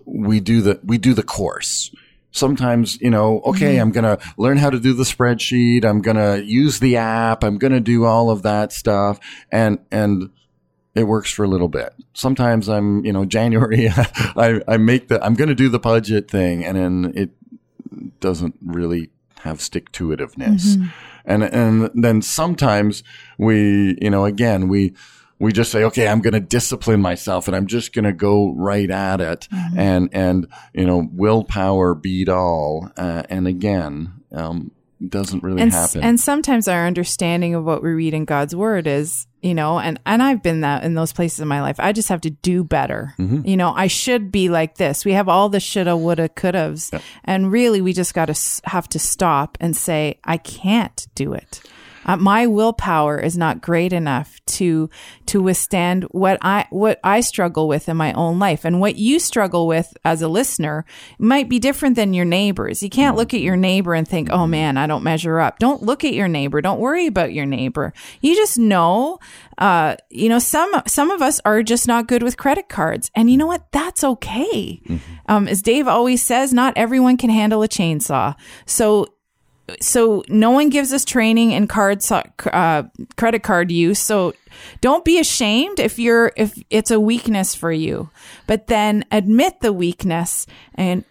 we 0.05 0.41
do 0.41 0.61
the 0.61 0.81
we 0.85 0.99
do 0.99 1.15
the 1.15 1.23
course. 1.23 1.95
Sometimes, 2.33 3.01
you 3.01 3.11
know, 3.11 3.41
okay, 3.43 3.75
mm-hmm. 3.75 3.83
I'm 3.83 3.93
going 3.93 4.05
to 4.05 4.19
learn 4.37 4.57
how 4.57 4.71
to 4.71 4.81
do 4.81 4.95
the 4.95 5.05
spreadsheet. 5.05 5.85
I'm 5.85 6.01
going 6.01 6.17
to 6.17 6.45
use 6.45 6.81
the 6.81 6.97
app. 6.97 7.45
I'm 7.45 7.59
going 7.59 7.73
to 7.73 7.81
do 7.81 8.05
all 8.05 8.31
of 8.31 8.43
that 8.43 8.73
stuff. 8.73 9.21
And, 9.51 9.79
and 9.91 10.31
it 10.95 11.05
works 11.05 11.31
for 11.31 11.45
a 11.45 11.49
little 11.49 11.69
bit. 11.69 11.95
Sometimes 12.15 12.69
I'm, 12.69 13.05
you 13.05 13.13
know, 13.13 13.25
January, 13.25 13.89
I, 13.97 14.61
I 14.67 14.77
make 14.79 15.09
the, 15.09 15.25
I'm 15.25 15.35
going 15.35 15.49
to 15.49 15.55
do 15.55 15.69
the 15.69 15.79
budget 15.79 16.31
thing 16.31 16.65
and 16.65 16.77
then 16.77 17.13
it 17.15 17.31
doesn't 18.21 18.57
really 18.65 19.11
have 19.41 19.61
stick 19.61 19.93
to 19.93 20.09
itiveness. 20.09 20.77
Mm-hmm. 20.77 20.87
And, 21.25 21.43
and 21.45 21.91
then 21.95 22.23
sometimes 22.23 23.03
we, 23.39 23.97
you 24.01 24.11
know, 24.11 24.25
again, 24.25 24.69
we, 24.69 24.95
we 25.43 25.53
just 25.53 25.73
say, 25.73 25.83
okay, 25.83 26.07
I'm 26.07 26.21
going 26.21 26.35
to 26.35 26.41
discipline 26.41 27.03
myself 27.03 27.49
and 27.49 27.57
I'm 27.57 27.67
just 27.67 27.93
going 27.93 28.05
to 28.05 28.13
go 28.13 28.53
right 28.53 28.89
at 28.89 29.21
it. 29.21 29.49
And, 29.77 30.09
and, 30.13 30.47
you 30.73 30.87
know, 30.87 31.09
willpower 31.13 31.97
beat 31.97 32.29
all. 32.29 32.89
Uh, 32.97 33.25
and 33.29 33.49
again, 33.49 34.13
um, 34.31 34.71
doesn't 35.09 35.43
really 35.43 35.61
and, 35.61 35.73
happen. 35.73 36.05
and 36.05 36.21
sometimes 36.21 36.69
our 36.69 36.87
understanding 36.87 37.57
of 37.57 37.65
what 37.65 37.83
we 37.83 37.91
read 37.91 38.15
in 38.15 38.25
God's 38.25 38.55
word 38.55 38.87
is, 38.87 39.27
you 39.41 39.53
know, 39.53 39.81
and, 39.81 39.99
and 40.07 40.23
I've 40.23 40.45
been 40.45 40.61
that 40.61 40.85
in 40.85 40.95
those 40.95 41.13
places 41.13 41.41
in 41.41 41.49
my 41.49 41.61
life. 41.61 41.81
I 41.81 41.91
just 41.91 42.09
have 42.09 42.21
to 42.21 42.31
do 42.31 42.63
better. 42.63 43.13
You 43.45 43.57
know, 43.57 43.73
I 43.75 43.89
should 43.89 44.31
be 44.31 44.49
like 44.49 44.77
this. 44.77 45.05
We 45.05 45.11
have 45.15 45.29
all 45.29 45.49
the 45.49 45.59
shoulda, 45.59 45.97
woulda, 45.97 46.29
couldas. 46.29 47.03
And 47.25 47.51
really, 47.51 47.81
we 47.81 47.93
just 47.93 48.15
got 48.15 48.27
to 48.27 48.31
s- 48.31 48.61
have 48.63 48.89
to 48.91 49.01
stop 49.01 49.59
and 49.61 49.77
say, 49.77 50.21
I 50.23 50.37
can't 50.37 51.09
do 51.17 51.33
it. 51.33 51.63
Uh, 52.05 52.17
my 52.17 52.47
willpower 52.47 53.19
is 53.19 53.37
not 53.37 53.61
great 53.61 53.93
enough 53.93 54.41
to 54.47 54.91
to 55.27 55.43
withstand 55.43 56.05
what 56.05 56.39
I 56.43 56.67
what 56.71 57.01
I 57.05 57.21
struggle 57.21 57.69
with 57.69 57.89
in 57.89 57.97
my 57.97 58.13
own 58.13 58.39
life, 58.39 58.65
and 58.65 58.81
what 58.81 58.97
you 58.97 59.19
struggle 59.19 59.67
with 59.67 59.97
as 60.05 60.23
a 60.23 60.29
listener 60.29 60.85
might 61.19 61.49
be 61.49 61.59
different 61.59 61.97
than 61.97 62.15
your 62.15 62.25
neighbors. 62.25 62.83
You 62.83 62.91
can't 62.91 63.17
look 63.17 63.35
at 63.35 63.41
your 63.41 63.57
neighbor 63.57 63.95
and 63.95 64.07
think, 64.07 64.31
"Oh 64.31 64.47
man, 64.47 64.77
I 64.77 64.87
don't 64.87 65.05
measure 65.05 65.41
up." 65.41 65.59
Don't 65.59 65.83
look 65.83 66.05
at 66.05 66.15
your 66.15 66.29
neighbor. 66.29 66.61
Don't 66.61 66.81
worry 66.81 67.07
about 67.07 67.33
your 67.33 67.47
neighbor. 67.47 67.93
You 68.21 68.35
just 68.35 68.59
know, 68.59 69.19
uh, 69.59 69.97
you 70.11 70.29
know, 70.29 70.39
some 70.39 70.71
some 70.87 71.11
of 71.11 71.23
us 71.23 71.41
are 71.45 71.63
just 71.63 71.87
not 71.87 72.09
good 72.09 72.23
with 72.23 72.37
credit 72.37 72.69
cards, 72.69 73.11
and 73.15 73.31
you 73.31 73.37
know 73.37 73.47
what? 73.47 73.71
That's 73.73 74.05
okay. 74.05 74.81
Um, 75.29 75.49
as 75.49 75.63
Dave 75.63 75.89
always 75.89 76.23
says, 76.23 76.53
not 76.53 76.75
everyone 76.77 77.17
can 77.17 77.31
handle 77.31 77.63
a 77.63 77.69
chainsaw. 77.69 78.35
So 78.67 79.07
so 79.81 80.25
no 80.29 80.51
one 80.51 80.69
gives 80.69 80.93
us 80.93 81.05
training 81.05 81.53
in 81.53 81.67
card 81.67 82.03
uh, 82.11 82.83
credit 83.17 83.43
card 83.43 83.71
use. 83.71 83.99
So 83.99 84.35
don't 84.81 85.05
be 85.05 85.19
ashamed 85.19 85.81
if 85.81 85.99
you're 85.99 86.33
if 86.37 86.63
it's 86.71 86.91
a 86.91 87.01
weakness 87.01 87.55
for 87.55 87.73
you 87.73 88.11
but 88.47 88.67
then 88.67 89.05
admit 89.11 89.61
the 89.61 89.73
weakness 89.73 90.47
and 90.75 91.05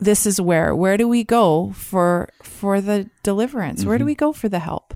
this 0.00 0.26
is 0.26 0.40
where 0.40 0.74
where 0.74 0.96
do 0.96 1.06
we 1.06 1.22
go 1.22 1.72
for 1.72 2.28
for 2.42 2.80
the 2.80 3.08
deliverance? 3.22 3.84
Where 3.84 3.98
do 3.98 4.04
we 4.04 4.14
go 4.14 4.32
for 4.32 4.48
the 4.48 4.58
help? 4.58 4.94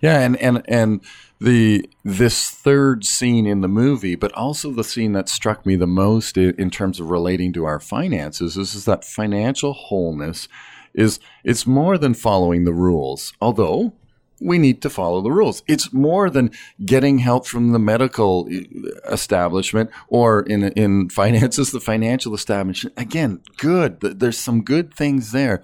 Yeah, 0.00 0.20
and 0.20 0.36
and 0.38 0.62
and 0.66 1.00
the 1.40 1.88
this 2.04 2.50
third 2.50 3.04
scene 3.04 3.46
in 3.46 3.60
the 3.60 3.68
movie, 3.68 4.16
but 4.16 4.32
also 4.32 4.70
the 4.70 4.84
scene 4.84 5.12
that 5.12 5.28
struck 5.28 5.64
me 5.64 5.76
the 5.76 5.86
most 5.86 6.36
in, 6.36 6.54
in 6.56 6.70
terms 6.70 7.00
of 7.00 7.10
relating 7.10 7.52
to 7.52 7.64
our 7.64 7.80
finances 7.80 8.56
is, 8.56 8.74
is 8.74 8.84
that 8.86 9.04
financial 9.04 9.72
wholeness 9.72 10.48
is 10.94 11.18
it's 11.42 11.66
more 11.66 11.98
than 11.98 12.14
following 12.14 12.64
the 12.64 12.72
rules, 12.72 13.32
although 13.40 13.92
we 14.40 14.58
need 14.58 14.82
to 14.82 14.90
follow 14.90 15.20
the 15.22 15.30
rules. 15.30 15.62
It's 15.66 15.92
more 15.92 16.28
than 16.28 16.50
getting 16.84 17.18
help 17.18 17.46
from 17.46 17.72
the 17.72 17.78
medical 17.78 18.48
uh, 18.50 19.12
establishment 19.12 19.90
or 20.08 20.42
in 20.42 20.64
in 20.72 21.08
finances 21.20 21.70
the 21.70 21.80
financial 21.80 22.34
establishment. 22.34 22.98
Again, 22.98 23.40
good. 23.56 24.00
There's 24.00 24.38
some 24.38 24.62
good 24.62 24.92
things 24.94 25.32
there, 25.32 25.62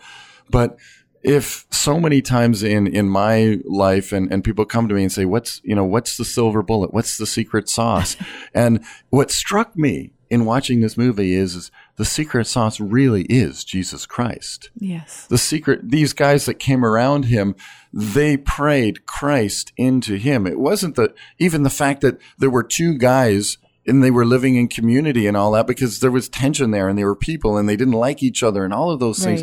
but 0.48 0.78
if 1.22 1.66
so 1.70 2.00
many 2.00 2.22
times 2.22 2.62
in 2.62 2.86
in 2.86 3.08
my 3.08 3.58
life 3.64 4.12
and 4.12 4.32
and 4.32 4.42
people 4.42 4.64
come 4.64 4.88
to 4.88 4.94
me 4.94 5.02
and 5.02 5.12
say 5.12 5.24
what's 5.24 5.60
you 5.64 5.74
know 5.74 5.84
what's 5.84 6.16
the 6.16 6.24
silver 6.24 6.62
bullet 6.62 6.94
what's 6.94 7.18
the 7.18 7.26
secret 7.26 7.68
sauce 7.68 8.16
and 8.54 8.82
what 9.10 9.30
struck 9.30 9.76
me 9.76 10.12
in 10.30 10.44
watching 10.44 10.80
this 10.80 10.96
movie 10.96 11.34
is, 11.34 11.56
is 11.56 11.70
the 11.96 12.04
secret 12.04 12.46
sauce 12.46 12.80
really 12.80 13.24
is 13.24 13.64
Jesus 13.64 14.06
Christ. 14.06 14.70
Yes. 14.78 15.26
the 15.26 15.38
secret 15.38 15.90
these 15.90 16.12
guys 16.12 16.46
that 16.46 16.54
came 16.54 16.84
around 16.84 17.24
him 17.26 17.54
they 17.92 18.36
prayed 18.36 19.04
christ 19.06 19.72
into 19.76 20.14
him. 20.14 20.46
It 20.46 20.60
wasn't 20.60 20.94
that 20.96 21.14
even 21.38 21.64
the 21.64 21.70
fact 21.70 22.00
that 22.02 22.18
there 22.38 22.50
were 22.50 22.62
two 22.62 22.96
guys 22.96 23.58
and 23.86 24.02
they 24.02 24.10
were 24.10 24.24
living 24.24 24.56
in 24.56 24.68
community 24.68 25.26
and 25.26 25.36
all 25.36 25.50
that 25.52 25.66
because 25.66 25.98
there 26.00 26.10
was 26.10 26.28
tension 26.28 26.70
there 26.70 26.88
and 26.88 26.96
they 26.96 27.04
were 27.04 27.16
people 27.16 27.56
and 27.56 27.68
they 27.68 27.76
didn't 27.76 27.94
like 27.94 28.22
each 28.22 28.42
other 28.42 28.64
and 28.64 28.72
all 28.72 28.90
of 28.90 29.00
those 29.00 29.24
things. 29.24 29.42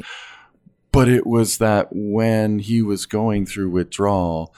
But 0.92 1.10
it 1.10 1.28
was 1.28 1.58
that 1.58 1.90
when 1.92 2.60
he 2.60 2.82
was 2.82 3.06
going 3.06 3.46
through 3.46 3.70
withdrawal 3.70 4.56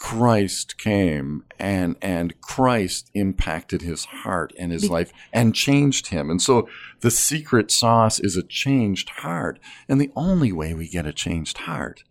christ 0.00 0.78
came 0.78 1.44
and 1.58 1.94
and 2.00 2.40
christ 2.40 3.10
impacted 3.12 3.82
his 3.82 4.06
heart 4.06 4.50
and 4.58 4.72
his 4.72 4.88
life 4.88 5.12
and 5.30 5.54
changed 5.54 6.06
him. 6.06 6.30
And 6.30 6.40
so 6.40 6.68
the 7.00 7.10
secret 7.10 7.70
sauce 7.70 8.18
is 8.18 8.34
a 8.34 8.42
changed 8.42 9.10
heart. 9.10 9.58
And 9.90 10.00
the 10.00 10.10
only 10.16 10.52
way 10.52 10.72
we 10.72 10.88
get 10.88 11.06
a 11.06 11.12
changed 11.12 11.58
heart 11.58 12.02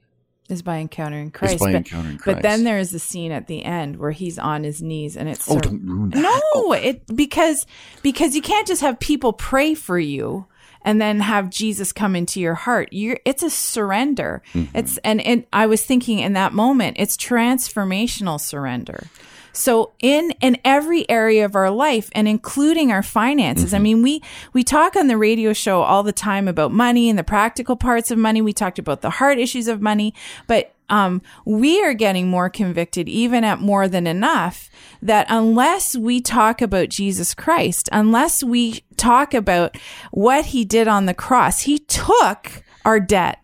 Is 0.50 0.62
by 0.62 0.78
encountering 0.78 1.32
Christ. 1.32 1.56
Is 1.56 1.60
by 1.60 1.72
but, 1.72 1.78
encountering 1.78 2.20
But 2.24 2.44
then 2.44 2.64
there 2.64 2.78
is 2.78 2.92
the 2.92 3.00
scene 3.00 3.32
at 3.32 3.48
the 3.48 3.66
end 3.66 3.98
where 3.98 4.12
he's 4.12 4.38
on 4.38 4.64
his 4.64 4.84
knees 4.84 5.18
and 5.18 5.28
it's 5.28 5.50
oh 5.50 5.54
sort- 5.54 5.64
don't 5.64 5.84
ruin 5.84 6.12
that. 6.12 6.22
No, 6.22 6.40
oh. 6.56 6.74
it 6.74 7.04
because 7.16 7.66
because 8.04 8.36
you 8.36 8.44
can't 8.44 8.68
just 8.68 8.82
have 8.82 9.00
people 9.00 9.34
pray 9.34 9.74
for 9.74 9.98
you 9.98 10.46
and 10.84 11.02
then 11.02 11.20
have 11.20 11.50
Jesus 11.50 11.92
come 11.92 12.16
into 12.16 12.40
your 12.40 12.56
heart. 12.56 12.94
You 12.94 13.18
it's 13.26 13.44
a 13.44 13.50
surrender. 13.50 14.42
Mm-hmm. 14.54 14.78
It's 14.78 14.98
and 15.00 15.22
and 15.22 15.46
I 15.52 15.66
was 15.66 15.84
thinking 15.84 16.20
in 16.20 16.34
that 16.34 16.54
moment, 16.54 16.98
it's 17.00 17.18
transformational 17.18 18.40
surrender. 18.40 19.08
So 19.52 19.92
in 20.00 20.32
in 20.42 20.58
every 20.64 21.10
area 21.10 21.46
of 21.46 21.56
our 21.56 21.70
life 21.70 22.10
and 22.14 22.28
including 22.28 22.92
our 22.92 23.04
finances. 23.04 23.74
I 23.74 23.80
mean, 23.80 24.02
we 24.02 24.22
we 24.54 24.64
talk 24.64 24.96
on 24.96 25.08
the 25.08 25.18
radio 25.18 25.54
show 25.54 25.82
all 25.82 26.04
the 26.04 26.14
time 26.14 26.48
about 26.48 26.72
money 26.72 27.10
and 27.10 27.18
the 27.18 27.24
practical 27.24 27.76
parts 27.76 28.12
of 28.12 28.18
money. 28.18 28.42
We 28.42 28.54
talked 28.54 28.80
about 28.80 29.02
the 29.02 29.10
hard 29.10 29.40
issues 29.40 29.68
of 29.68 29.82
money, 29.82 30.14
but 30.48 30.74
um, 30.90 31.22
we 31.46 31.84
are 31.84 31.94
getting 31.94 32.28
more 32.28 32.50
convicted, 32.50 33.08
even 33.08 33.44
at 33.44 33.60
more 33.60 33.88
than 33.88 34.08
enough, 34.08 34.70
that 35.02 35.28
unless 35.30 35.96
we 35.96 36.22
talk 36.22 36.62
about 36.62 36.90
Jesus 36.90 37.34
Christ, 37.34 37.90
unless 37.92 38.44
we 38.44 38.84
talk 38.98 39.34
about 39.34 39.78
what 40.12 40.46
he 40.46 40.66
did 40.66 40.88
on 40.88 41.06
the 41.06 41.14
cross, 41.14 41.62
he 41.62 41.80
took 41.80 42.64
our 42.86 43.00
debt. 43.00 43.40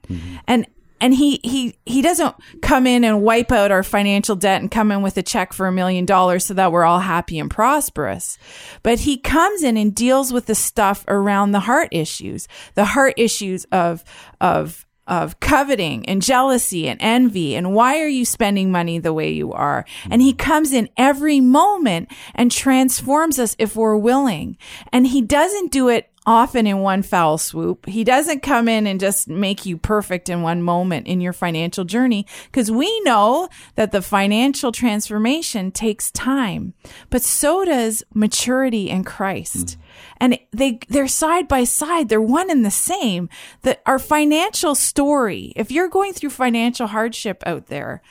And 0.47 0.67
and 1.01 1.13
he 1.13 1.39
he 1.43 1.77
he 1.85 2.01
doesn't 2.01 2.35
come 2.61 2.87
in 2.87 3.03
and 3.03 3.21
wipe 3.21 3.51
out 3.51 3.71
our 3.71 3.83
financial 3.83 4.35
debt 4.35 4.61
and 4.61 4.71
come 4.71 4.91
in 4.91 5.01
with 5.01 5.17
a 5.17 5.23
check 5.23 5.53
for 5.53 5.67
a 5.67 5.71
million 5.71 6.05
dollars 6.05 6.45
so 6.45 6.53
that 6.53 6.71
we're 6.71 6.85
all 6.85 6.99
happy 6.99 7.37
and 7.37 7.51
prosperous. 7.51 8.37
But 8.81 8.99
he 8.99 9.17
comes 9.17 9.61
in 9.61 9.77
and 9.77 9.93
deals 9.93 10.31
with 10.31 10.45
the 10.45 10.55
stuff 10.55 11.03
around 11.07 11.51
the 11.51 11.59
heart 11.61 11.89
issues 11.91 12.47
the 12.75 12.85
heart 12.85 13.13
issues 13.17 13.65
of 13.65 14.03
of 14.39 14.84
of 15.07 15.39
coveting 15.39 16.07
and 16.07 16.21
jealousy 16.21 16.87
and 16.87 16.99
envy. 17.01 17.55
And 17.55 17.73
why 17.73 17.99
are 17.99 18.07
you 18.07 18.25
spending 18.25 18.71
money 18.71 18.99
the 18.99 19.13
way 19.13 19.31
you 19.31 19.51
are? 19.53 19.85
And 20.09 20.21
he 20.21 20.33
comes 20.33 20.73
in 20.73 20.89
every 20.97 21.39
moment 21.39 22.11
and 22.33 22.51
transforms 22.51 23.39
us 23.39 23.55
if 23.59 23.75
we're 23.75 23.97
willing. 23.97 24.57
And 24.91 25.07
he 25.07 25.21
doesn't 25.21 25.71
do 25.71 25.89
it 25.89 26.09
often 26.25 26.65
in 26.65 26.79
one 26.79 27.03
foul 27.03 27.37
swoop. 27.37 27.85
He 27.85 28.03
doesn't 28.03 28.41
come 28.41 28.67
in 28.67 28.87
and 28.87 28.99
just 28.99 29.27
make 29.27 29.65
you 29.65 29.77
perfect 29.77 30.29
in 30.29 30.41
one 30.41 30.61
moment 30.61 31.07
in 31.07 31.21
your 31.21 31.33
financial 31.33 31.85
journey 31.85 32.25
because 32.45 32.71
we 32.71 32.99
know 33.01 33.49
that 33.75 33.91
the 33.91 34.01
financial 34.01 34.71
transformation 34.71 35.71
takes 35.71 36.11
time, 36.11 36.73
but 37.09 37.21
so 37.21 37.65
does 37.65 38.03
maturity 38.13 38.89
in 38.89 39.03
Christ. 39.03 39.65
Mm-hmm. 39.65 39.81
And 40.17 40.39
they, 40.51 40.79
they're 40.89 41.07
side 41.07 41.47
by 41.47 41.63
side. 41.63 42.09
They're 42.09 42.21
one 42.21 42.49
and 42.49 42.65
the 42.65 42.71
same. 42.71 43.29
That 43.61 43.81
our 43.85 43.99
financial 43.99 44.75
story, 44.75 45.53
if 45.55 45.71
you're 45.71 45.89
going 45.89 46.13
through 46.13 46.31
financial 46.31 46.87
hardship 46.87 47.43
out 47.45 47.67
there, 47.67 48.01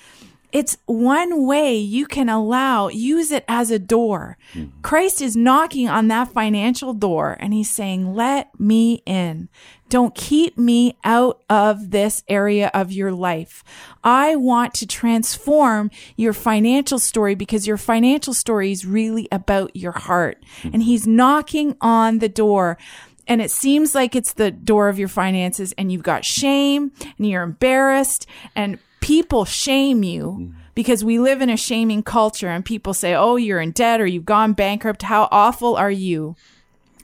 it's 0.55 0.77
one 0.87 1.47
way 1.47 1.75
you 1.75 2.07
can 2.07 2.29
allow, 2.29 2.87
use 2.87 3.33
it 3.33 3.45
as 3.49 3.73
a 3.73 3.79
door. 3.79 4.39
Christ 4.83 5.21
is 5.21 5.37
knocking 5.37 5.89
on 5.89 6.07
that 6.09 6.29
financial 6.29 6.95
door 6.95 7.37
and 7.41 7.53
he's 7.53 7.69
saying, 7.69 8.15
let 8.15 8.59
me 8.59 9.03
in. 9.05 9.49
Don't 9.89 10.15
keep 10.15 10.57
me 10.57 10.97
out 11.03 11.43
of 11.51 11.91
this 11.91 12.23
area 12.29 12.71
of 12.73 12.93
your 12.93 13.11
life. 13.11 13.65
I 14.05 14.37
want 14.37 14.75
to 14.75 14.87
transform 14.87 15.91
your 16.17 16.33
financial 16.33 17.01
story 17.01 17.35
because 17.35 17.67
your 17.67 17.77
financial 17.77 18.33
story 18.33 18.71
is 18.71 18.87
really 18.87 19.27
about 19.33 19.75
your 19.75 19.93
heart. 19.93 20.45
And 20.63 20.85
he's 20.85 21.05
knocking 21.05 21.77
on 21.81 22.21
the 22.21 22.29
door 22.29 22.79
and 23.27 23.41
it 23.41 23.51
seems 23.51 23.95
like 23.95 24.15
it's 24.15 24.35
the 24.35 24.51
door 24.51 24.89
of 24.89 24.99
your 24.99 25.09
finances 25.09 25.73
and 25.77 25.91
you've 25.91 26.03
got 26.03 26.25
shame 26.25 26.93
and 27.19 27.29
you're 27.29 27.43
embarrassed 27.43 28.27
and 28.55 28.79
people 29.05 29.45
shame 29.45 30.03
you 30.03 30.39
mm. 30.41 30.55
because 30.75 31.05
we 31.05 31.19
live 31.19 31.43
in 31.43 31.51
a 31.51 31.59
shaming 31.59 32.03
culture 32.03 32.49
and 32.49 32.65
people 32.65 32.95
say, 32.95 33.15
Oh, 33.15 33.37
you're 33.37 33.61
in 33.61 33.71
debt 33.71 34.01
or 34.01 34.07
you've 34.07 34.25
gone 34.25 34.55
bankrupt. 34.55 35.03
How 35.03 35.29
awful 35.31 35.77
are 35.77 35.91
you? 35.91 36.37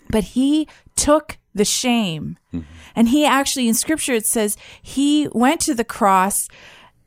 But 0.09 0.25
he 0.25 0.66
took 0.97 1.37
the 1.54 1.64
shame. 1.64 2.38
Mm-hmm. 2.54 2.73
And 2.97 3.09
he 3.09 3.26
actually, 3.26 3.69
in 3.69 3.75
scripture, 3.75 4.14
it 4.14 4.26
says 4.26 4.57
he 4.80 5.28
went 5.33 5.61
to 5.62 5.75
the 5.75 5.85
cross 5.85 6.49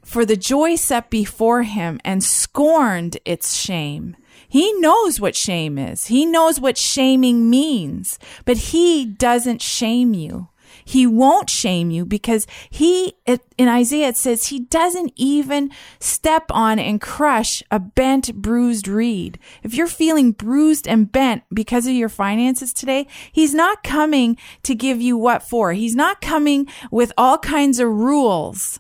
for 0.04 0.26
the 0.26 0.38
joy 0.38 0.76
set 0.76 1.10
before 1.10 1.64
him 1.64 2.00
and 2.06 2.24
scorned 2.24 3.18
its 3.26 3.56
shame. 3.56 4.16
He 4.48 4.72
knows 4.74 5.20
what 5.20 5.36
shame 5.36 5.80
is. 5.80 6.06
He 6.06 6.24
knows 6.24 6.60
what 6.60 6.78
shaming 6.78 7.50
means, 7.50 8.20
but 8.46 8.58
he 8.58 9.06
doesn't 9.06 9.64
shame 9.64 10.14
you. 10.14 10.50
He 10.86 11.08
won't 11.08 11.50
shame 11.50 11.92
you 11.92 12.06
because 12.06 12.48
he, 12.70 13.14
in 13.26 13.68
Isaiah, 13.68 14.10
it 14.10 14.18
says 14.18 14.48
he 14.48 14.60
doesn't 14.60 15.14
even 15.16 15.72
step 16.00 16.46
on 16.50 16.80
and 16.80 17.00
crush 17.00 17.64
a 17.72 17.80
bent, 17.80 18.36
bruised 18.36 18.88
reed. 18.88 19.40
If 19.64 19.74
you're 19.74 19.88
feeling 19.88 20.32
bruised 20.32 20.88
and 20.88 21.12
bent 21.12 21.44
because 21.54 21.88
of 21.88 21.94
your 21.94 22.10
finances 22.10 22.74
today, 22.74 23.08
he's 23.32 23.54
not 23.54 23.84
coming 23.84 24.38
to 24.64 24.76
give 24.76 25.02
you 25.02 25.18
what 25.18 25.44
for. 25.44 25.74
He's 25.74 25.96
not 25.96 26.22
coming 26.22 26.68
with 26.92 27.12
all 27.18 27.38
kinds 27.38 27.80
of 27.80 27.90
rules. 27.90 28.80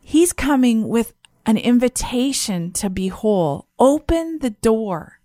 He's 0.00 0.32
coming 0.32 0.88
with 0.88 1.14
an 1.46 1.56
invitation 1.56 2.72
to 2.72 2.90
be 2.90 3.08
whole. 3.08 3.68
Open 3.78 4.38
the 4.40 4.50
door. 4.50 5.18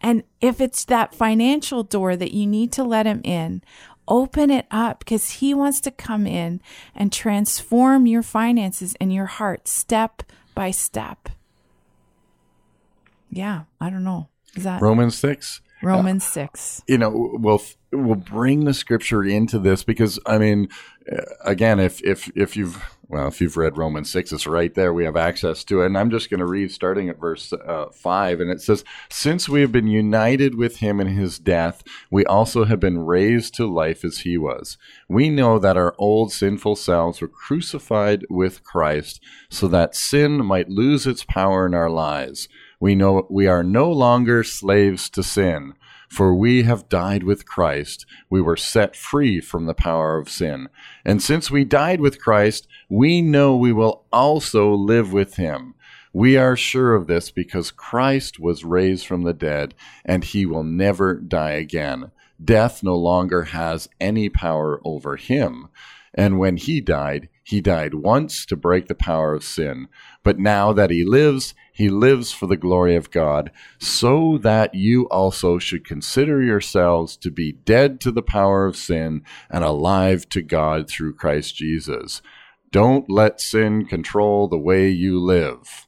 And 0.00 0.22
if 0.40 0.60
it's 0.60 0.84
that 0.84 1.14
financial 1.14 1.82
door 1.82 2.14
that 2.16 2.32
you 2.32 2.46
need 2.46 2.72
to 2.72 2.84
let 2.84 3.06
him 3.06 3.20
in, 3.24 3.62
open 4.08 4.50
it 4.50 4.66
up 4.70 4.98
because 4.98 5.30
he 5.32 5.54
wants 5.54 5.80
to 5.82 5.90
come 5.90 6.26
in 6.26 6.60
and 6.94 7.12
transform 7.12 8.06
your 8.06 8.22
finances 8.22 8.96
and 9.00 9.12
your 9.12 9.26
heart 9.26 9.68
step 9.68 10.22
by 10.54 10.70
step. 10.70 11.28
Yeah, 13.30 13.64
I 13.80 13.90
don't 13.90 14.04
know. 14.04 14.28
Is 14.56 14.64
that 14.64 14.80
Romans 14.82 15.16
6. 15.16 15.60
Romans 15.82 16.26
6? 16.26 16.82
you 16.88 16.98
know 16.98 17.10
we'll 17.34 17.62
we'll 17.92 18.14
bring 18.14 18.64
the 18.64 18.74
scripture 18.74 19.24
into 19.24 19.58
this 19.58 19.82
because 19.82 20.18
I 20.26 20.38
mean 20.38 20.68
uh, 21.10 21.22
again 21.44 21.80
if 21.80 22.02
if 22.02 22.30
if 22.36 22.56
you've 22.56 22.82
well 23.08 23.28
if 23.28 23.40
you've 23.40 23.56
read 23.56 23.78
Romans 23.78 24.10
6 24.10 24.32
it's 24.32 24.46
right 24.46 24.74
there. 24.74 24.92
We 24.92 25.04
have 25.04 25.16
access 25.16 25.64
to 25.64 25.80
it. 25.80 25.86
And 25.86 25.96
I'm 25.96 26.10
just 26.10 26.28
going 26.28 26.40
to 26.40 26.46
read 26.46 26.70
starting 26.70 27.08
at 27.08 27.18
verse 27.18 27.52
uh, 27.52 27.86
5 27.92 28.40
and 28.40 28.50
it 28.50 28.60
says 28.60 28.84
since 29.08 29.48
we 29.48 29.62
have 29.62 29.72
been 29.72 29.86
united 29.86 30.54
with 30.54 30.78
him 30.78 31.00
in 31.00 31.08
his 31.08 31.38
death 31.38 31.82
we 32.10 32.24
also 32.26 32.64
have 32.64 32.80
been 32.80 32.98
raised 32.98 33.54
to 33.54 33.66
life 33.66 34.04
as 34.04 34.18
he 34.18 34.36
was. 34.36 34.76
We 35.08 35.30
know 35.30 35.58
that 35.58 35.78
our 35.78 35.94
old 35.98 36.32
sinful 36.32 36.76
selves 36.76 37.20
were 37.20 37.28
crucified 37.28 38.26
with 38.28 38.64
Christ 38.64 39.20
so 39.48 39.66
that 39.68 39.94
sin 39.94 40.44
might 40.44 40.68
lose 40.68 41.06
its 41.06 41.24
power 41.24 41.64
in 41.64 41.74
our 41.74 41.90
lives. 41.90 42.48
We 42.80 42.94
know 42.94 43.26
we 43.30 43.46
are 43.46 43.64
no 43.64 43.90
longer 43.90 44.44
slaves 44.44 45.08
to 45.10 45.22
sin 45.22 45.74
for 46.08 46.34
we 46.34 46.62
have 46.62 46.88
died 46.88 47.22
with 47.22 47.46
Christ. 47.46 48.06
We 48.30 48.40
were 48.40 48.56
set 48.56 48.96
free 48.96 49.40
from 49.40 49.66
the 49.66 49.74
power 49.74 50.18
of 50.18 50.28
sin. 50.28 50.68
And 51.04 51.22
since 51.22 51.50
we 51.50 51.64
died 51.64 52.00
with 52.00 52.20
Christ, 52.20 52.66
we 52.88 53.20
know 53.22 53.56
we 53.56 53.72
will 53.72 54.04
also 54.12 54.72
live 54.72 55.12
with 55.12 55.36
him. 55.36 55.74
We 56.12 56.36
are 56.36 56.56
sure 56.56 56.94
of 56.94 57.06
this 57.06 57.30
because 57.30 57.70
Christ 57.70 58.40
was 58.40 58.64
raised 58.64 59.06
from 59.06 59.22
the 59.22 59.34
dead, 59.34 59.74
and 60.04 60.24
he 60.24 60.46
will 60.46 60.64
never 60.64 61.14
die 61.14 61.52
again. 61.52 62.10
Death 62.42 62.82
no 62.82 62.96
longer 62.96 63.44
has 63.44 63.88
any 64.00 64.28
power 64.28 64.80
over 64.84 65.16
him. 65.16 65.68
And 66.14 66.38
when 66.38 66.56
he 66.56 66.80
died, 66.80 67.28
he 67.48 67.62
died 67.62 67.94
once 67.94 68.44
to 68.44 68.56
break 68.56 68.88
the 68.88 68.94
power 68.94 69.32
of 69.32 69.42
sin. 69.42 69.88
But 70.22 70.38
now 70.38 70.74
that 70.74 70.90
he 70.90 71.02
lives, 71.02 71.54
he 71.72 71.88
lives 71.88 72.30
for 72.30 72.46
the 72.46 72.58
glory 72.58 72.94
of 72.94 73.10
God, 73.10 73.50
so 73.78 74.36
that 74.42 74.74
you 74.74 75.08
also 75.08 75.58
should 75.58 75.82
consider 75.82 76.42
yourselves 76.42 77.16
to 77.16 77.30
be 77.30 77.52
dead 77.52 78.02
to 78.02 78.12
the 78.12 78.20
power 78.20 78.66
of 78.66 78.76
sin 78.76 79.22
and 79.48 79.64
alive 79.64 80.28
to 80.28 80.42
God 80.42 80.90
through 80.90 81.14
Christ 81.14 81.56
Jesus. 81.56 82.20
Don't 82.70 83.08
let 83.08 83.40
sin 83.40 83.86
control 83.86 84.46
the 84.46 84.58
way 84.58 84.90
you 84.90 85.18
live. 85.18 85.86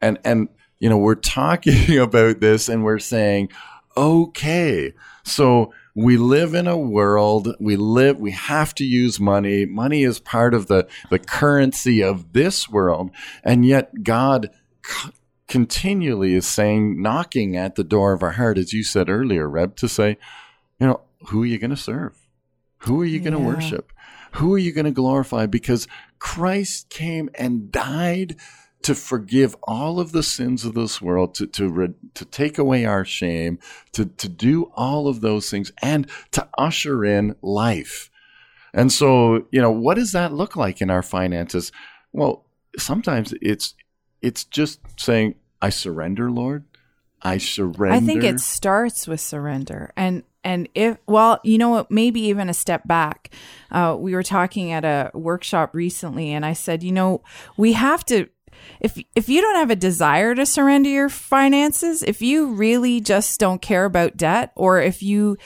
And 0.00 0.18
and 0.24 0.48
you 0.80 0.88
know, 0.88 0.98
we're 0.98 1.14
talking 1.14 1.96
about 2.00 2.40
this 2.40 2.68
and 2.68 2.82
we're 2.82 2.98
saying, 2.98 3.50
okay, 3.96 4.94
so 5.22 5.72
we 6.00 6.16
live 6.16 6.54
in 6.54 6.68
a 6.68 6.76
world, 6.78 7.56
we 7.58 7.74
live, 7.74 8.20
we 8.20 8.30
have 8.30 8.72
to 8.76 8.84
use 8.84 9.18
money. 9.18 9.66
Money 9.66 10.04
is 10.04 10.20
part 10.20 10.54
of 10.54 10.68
the, 10.68 10.86
the 11.10 11.18
currency 11.18 12.04
of 12.04 12.32
this 12.34 12.68
world. 12.68 13.10
And 13.42 13.66
yet 13.66 14.04
God 14.04 14.50
c- 14.84 15.10
continually 15.48 16.34
is 16.34 16.46
saying, 16.46 17.02
knocking 17.02 17.56
at 17.56 17.74
the 17.74 17.82
door 17.82 18.12
of 18.12 18.22
our 18.22 18.30
heart, 18.32 18.58
as 18.58 18.72
you 18.72 18.84
said 18.84 19.08
earlier, 19.08 19.48
Reb, 19.48 19.74
to 19.76 19.88
say, 19.88 20.18
you 20.78 20.86
know, 20.86 21.00
who 21.26 21.42
are 21.42 21.46
you 21.46 21.58
going 21.58 21.70
to 21.70 21.76
serve? 21.76 22.16
Who 22.82 23.00
are 23.00 23.04
you 23.06 23.18
going 23.18 23.32
to 23.32 23.40
Yeah. 23.40 23.46
worship? 23.46 23.92
Who 24.34 24.54
are 24.54 24.58
you 24.58 24.70
going 24.70 24.84
to 24.84 24.92
glorify? 24.92 25.46
Because 25.46 25.88
Christ 26.20 26.90
came 26.90 27.28
and 27.34 27.72
died 27.72 28.36
to 28.82 28.94
forgive 28.94 29.56
all 29.64 30.00
of 30.00 30.12
the 30.12 30.22
sins 30.22 30.64
of 30.64 30.74
this 30.74 31.00
world, 31.00 31.34
to 31.36 31.46
to 31.46 31.68
re, 31.68 31.88
to 32.14 32.24
take 32.24 32.58
away 32.58 32.84
our 32.84 33.04
shame, 33.04 33.58
to 33.92 34.06
to 34.06 34.28
do 34.28 34.70
all 34.74 35.08
of 35.08 35.20
those 35.20 35.50
things, 35.50 35.72
and 35.82 36.08
to 36.32 36.48
usher 36.56 37.04
in 37.04 37.34
life. 37.42 38.10
And 38.72 38.92
so, 38.92 39.46
you 39.50 39.60
know, 39.60 39.70
what 39.70 39.94
does 39.94 40.12
that 40.12 40.32
look 40.32 40.54
like 40.54 40.80
in 40.80 40.90
our 40.90 41.02
finances? 41.02 41.72
Well, 42.12 42.46
sometimes 42.76 43.34
it's 43.40 43.74
it's 44.22 44.44
just 44.44 44.80
saying, 44.98 45.34
"I 45.60 45.70
surrender, 45.70 46.30
Lord. 46.30 46.64
I 47.20 47.38
surrender." 47.38 47.96
I 47.96 48.00
think 48.00 48.24
it 48.24 48.40
starts 48.40 49.06
with 49.06 49.20
surrender. 49.20 49.92
And 49.96 50.22
and 50.44 50.68
if 50.74 50.98
well, 51.06 51.40
you 51.42 51.58
know 51.58 51.68
what, 51.70 51.90
maybe 51.90 52.20
even 52.22 52.48
a 52.48 52.54
step 52.54 52.86
back. 52.86 53.34
Uh, 53.70 53.96
we 53.98 54.14
were 54.14 54.22
talking 54.22 54.72
at 54.72 54.84
a 54.84 55.10
workshop 55.12 55.74
recently 55.74 56.32
and 56.32 56.46
I 56.46 56.52
said, 56.52 56.82
you 56.82 56.92
know, 56.92 57.22
we 57.56 57.72
have 57.72 58.04
to 58.06 58.28
if 58.80 59.02
if 59.14 59.28
you 59.28 59.40
don't 59.40 59.56
have 59.56 59.70
a 59.70 59.76
desire 59.76 60.34
to 60.34 60.46
surrender 60.46 60.88
your 60.88 61.08
finances, 61.08 62.02
if 62.02 62.22
you 62.22 62.52
really 62.52 63.00
just 63.00 63.38
don't 63.40 63.62
care 63.62 63.84
about 63.84 64.16
debt 64.16 64.52
or 64.54 64.80
if 64.80 65.02
you 65.02 65.36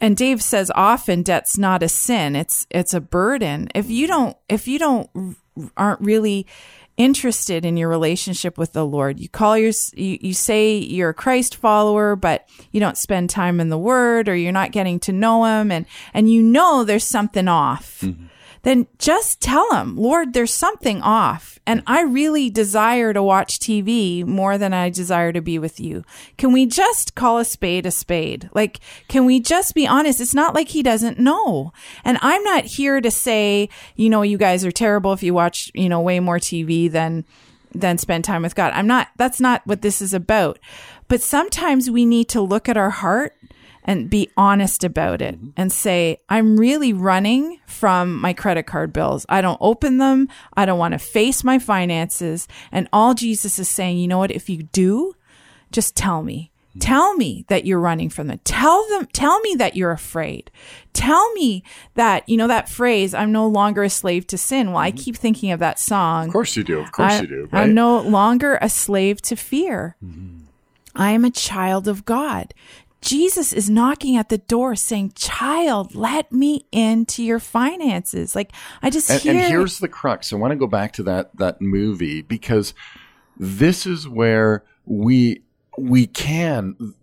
and 0.00 0.16
Dave 0.16 0.42
says 0.42 0.70
often 0.74 1.22
debt's 1.22 1.56
not 1.56 1.82
a 1.82 1.88
sin, 1.88 2.36
it's 2.36 2.66
it's 2.70 2.94
a 2.94 3.00
burden. 3.00 3.68
If 3.74 3.90
you 3.90 4.06
don't 4.06 4.36
if 4.48 4.68
you 4.68 4.78
don't 4.78 5.08
aren't 5.76 6.00
really 6.00 6.46
interested 6.96 7.64
in 7.64 7.76
your 7.76 7.88
relationship 7.88 8.56
with 8.56 8.72
the 8.72 8.86
Lord. 8.86 9.18
You 9.18 9.28
call 9.28 9.58
your 9.58 9.72
you, 9.94 10.18
you 10.20 10.34
say 10.34 10.76
you're 10.76 11.10
a 11.10 11.14
Christ 11.14 11.56
follower, 11.56 12.16
but 12.16 12.48
you 12.70 12.80
don't 12.80 12.98
spend 12.98 13.30
time 13.30 13.60
in 13.60 13.68
the 13.68 13.78
word 13.78 14.28
or 14.28 14.36
you're 14.36 14.52
not 14.52 14.72
getting 14.72 15.00
to 15.00 15.12
know 15.12 15.44
him 15.44 15.72
and 15.72 15.86
and 16.12 16.30
you 16.30 16.42
know 16.42 16.84
there's 16.84 17.04
something 17.04 17.48
off. 17.48 18.00
Mm-hmm. 18.00 18.26
Then 18.64 18.86
just 18.98 19.40
tell 19.40 19.70
him, 19.74 19.96
Lord, 19.96 20.32
there's 20.32 20.52
something 20.52 21.00
off. 21.02 21.58
And 21.66 21.82
I 21.86 22.02
really 22.02 22.50
desire 22.50 23.12
to 23.12 23.22
watch 23.22 23.58
TV 23.58 24.24
more 24.24 24.58
than 24.58 24.72
I 24.72 24.88
desire 24.90 25.32
to 25.32 25.40
be 25.40 25.58
with 25.58 25.78
you. 25.78 26.02
Can 26.38 26.50
we 26.52 26.66
just 26.66 27.14
call 27.14 27.38
a 27.38 27.44
spade 27.44 27.86
a 27.86 27.90
spade? 27.90 28.50
Like, 28.54 28.80
can 29.06 29.26
we 29.26 29.38
just 29.38 29.74
be 29.74 29.86
honest? 29.86 30.20
It's 30.20 30.34
not 30.34 30.54
like 30.54 30.68
he 30.68 30.82
doesn't 30.82 31.18
know. 31.18 31.72
And 32.04 32.18
I'm 32.22 32.42
not 32.42 32.64
here 32.64 33.00
to 33.00 33.10
say, 33.10 33.68
you 33.96 34.08
know, 34.10 34.22
you 34.22 34.38
guys 34.38 34.64
are 34.64 34.72
terrible 34.72 35.12
if 35.12 35.22
you 35.22 35.34
watch, 35.34 35.70
you 35.74 35.88
know, 35.88 36.00
way 36.00 36.18
more 36.18 36.38
TV 36.38 36.90
than 36.90 37.24
than 37.74 37.98
spend 37.98 38.24
time 38.24 38.42
with 38.42 38.54
God. 38.54 38.72
I'm 38.74 38.86
not 38.86 39.08
that's 39.16 39.40
not 39.40 39.66
what 39.66 39.82
this 39.82 40.00
is 40.00 40.14
about. 40.14 40.58
But 41.08 41.20
sometimes 41.20 41.90
we 41.90 42.06
need 42.06 42.28
to 42.30 42.40
look 42.40 42.68
at 42.68 42.76
our 42.76 42.90
heart 42.90 43.36
and 43.84 44.08
be 44.08 44.30
honest 44.36 44.82
about 44.82 45.20
it 45.20 45.36
mm-hmm. 45.36 45.50
and 45.56 45.70
say, 45.70 46.18
I'm 46.28 46.56
really 46.56 46.92
running 46.92 47.60
from 47.66 48.20
my 48.20 48.32
credit 48.32 48.64
card 48.64 48.92
bills. 48.92 49.26
I 49.28 49.40
don't 49.40 49.58
open 49.60 49.98
them. 49.98 50.28
I 50.56 50.64
don't 50.64 50.78
want 50.78 50.92
to 50.92 50.98
face 50.98 51.44
my 51.44 51.58
finances. 51.58 52.48
And 52.72 52.88
all 52.92 53.14
Jesus 53.14 53.58
is 53.58 53.68
saying, 53.68 53.98
you 53.98 54.08
know 54.08 54.18
what? 54.18 54.30
If 54.30 54.48
you 54.48 54.62
do, 54.64 55.14
just 55.70 55.94
tell 55.94 56.22
me. 56.22 56.50
Mm-hmm. 56.70 56.78
Tell 56.80 57.14
me 57.14 57.44
that 57.48 57.66
you're 57.66 57.78
running 57.78 58.08
from 58.08 58.26
them. 58.28 58.40
Tell 58.44 58.88
them, 58.88 59.06
tell 59.12 59.38
me 59.40 59.54
that 59.56 59.76
you're 59.76 59.92
afraid. 59.92 60.50
Tell 60.92 61.32
me 61.34 61.62
that, 61.94 62.28
you 62.28 62.36
know, 62.36 62.48
that 62.48 62.68
phrase, 62.68 63.12
I'm 63.14 63.32
no 63.32 63.46
longer 63.46 63.82
a 63.82 63.90
slave 63.90 64.26
to 64.28 64.38
sin. 64.38 64.68
Well, 64.68 64.78
I 64.78 64.90
mm-hmm. 64.90 64.98
keep 64.98 65.16
thinking 65.16 65.52
of 65.52 65.60
that 65.60 65.78
song. 65.78 66.28
Of 66.28 66.32
course 66.32 66.56
you 66.56 66.64
do. 66.64 66.80
Of 66.80 66.90
course 66.90 67.12
I, 67.12 67.20
you 67.20 67.26
do. 67.26 67.40
Right? 67.42 67.46
Mm-hmm. 67.46 67.56
I'm 67.56 67.74
no 67.74 68.00
longer 68.00 68.58
a 68.60 68.68
slave 68.68 69.20
to 69.22 69.36
fear. 69.36 69.96
I 70.96 71.10
am 71.10 71.24
a 71.24 71.30
child 71.30 71.88
of 71.88 72.04
God. 72.04 72.54
Jesus 73.04 73.52
is 73.52 73.68
knocking 73.68 74.16
at 74.16 74.30
the 74.30 74.38
door 74.38 74.74
saying, 74.74 75.12
Child, 75.14 75.94
let 75.94 76.32
me 76.32 76.66
into 76.72 77.22
your 77.22 77.38
finances. 77.38 78.34
Like, 78.34 78.52
I 78.82 78.90
just 78.90 79.10
and, 79.10 79.20
hear. 79.20 79.32
and 79.32 79.40
here's 79.42 79.78
the 79.78 79.88
crux. 79.88 80.32
I 80.32 80.36
want 80.36 80.52
to 80.52 80.56
go 80.56 80.66
back 80.66 80.92
to 80.94 81.02
that 81.04 81.36
that 81.36 81.60
movie 81.60 82.22
because 82.22 82.72
this 83.36 83.86
is 83.86 84.08
where 84.08 84.64
we 84.86 85.42
we 85.76 86.06
can 86.06 86.94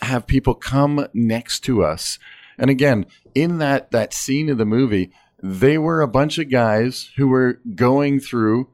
have 0.00 0.26
people 0.26 0.54
come 0.54 1.06
next 1.12 1.60
to 1.60 1.82
us. 1.82 2.18
And 2.56 2.70
again, 2.70 3.06
in 3.34 3.58
that 3.58 3.90
that 3.90 4.14
scene 4.14 4.48
of 4.48 4.58
the 4.58 4.64
movie, 4.64 5.10
they 5.42 5.76
were 5.76 6.00
a 6.00 6.08
bunch 6.08 6.38
of 6.38 6.50
guys 6.50 7.10
who 7.16 7.28
were 7.28 7.60
going 7.74 8.20
through 8.20 8.68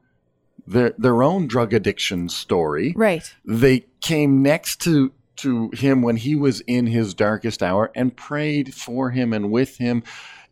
their 0.67 0.93
their 0.97 1.23
own 1.23 1.47
drug 1.47 1.73
addiction 1.73 2.29
story. 2.29 2.93
right. 2.95 3.35
They 3.43 3.85
came 4.01 4.43
next 4.43 4.81
to 4.81 5.13
to 5.37 5.69
him 5.73 6.01
when 6.01 6.17
he 6.17 6.35
was 6.35 6.61
in 6.61 6.87
his 6.87 7.13
darkest 7.13 7.61
hour 7.61 7.91
and 7.95 8.15
prayed 8.15 8.73
for 8.73 9.11
him 9.11 9.33
and 9.33 9.51
with 9.51 9.77
him. 9.77 10.03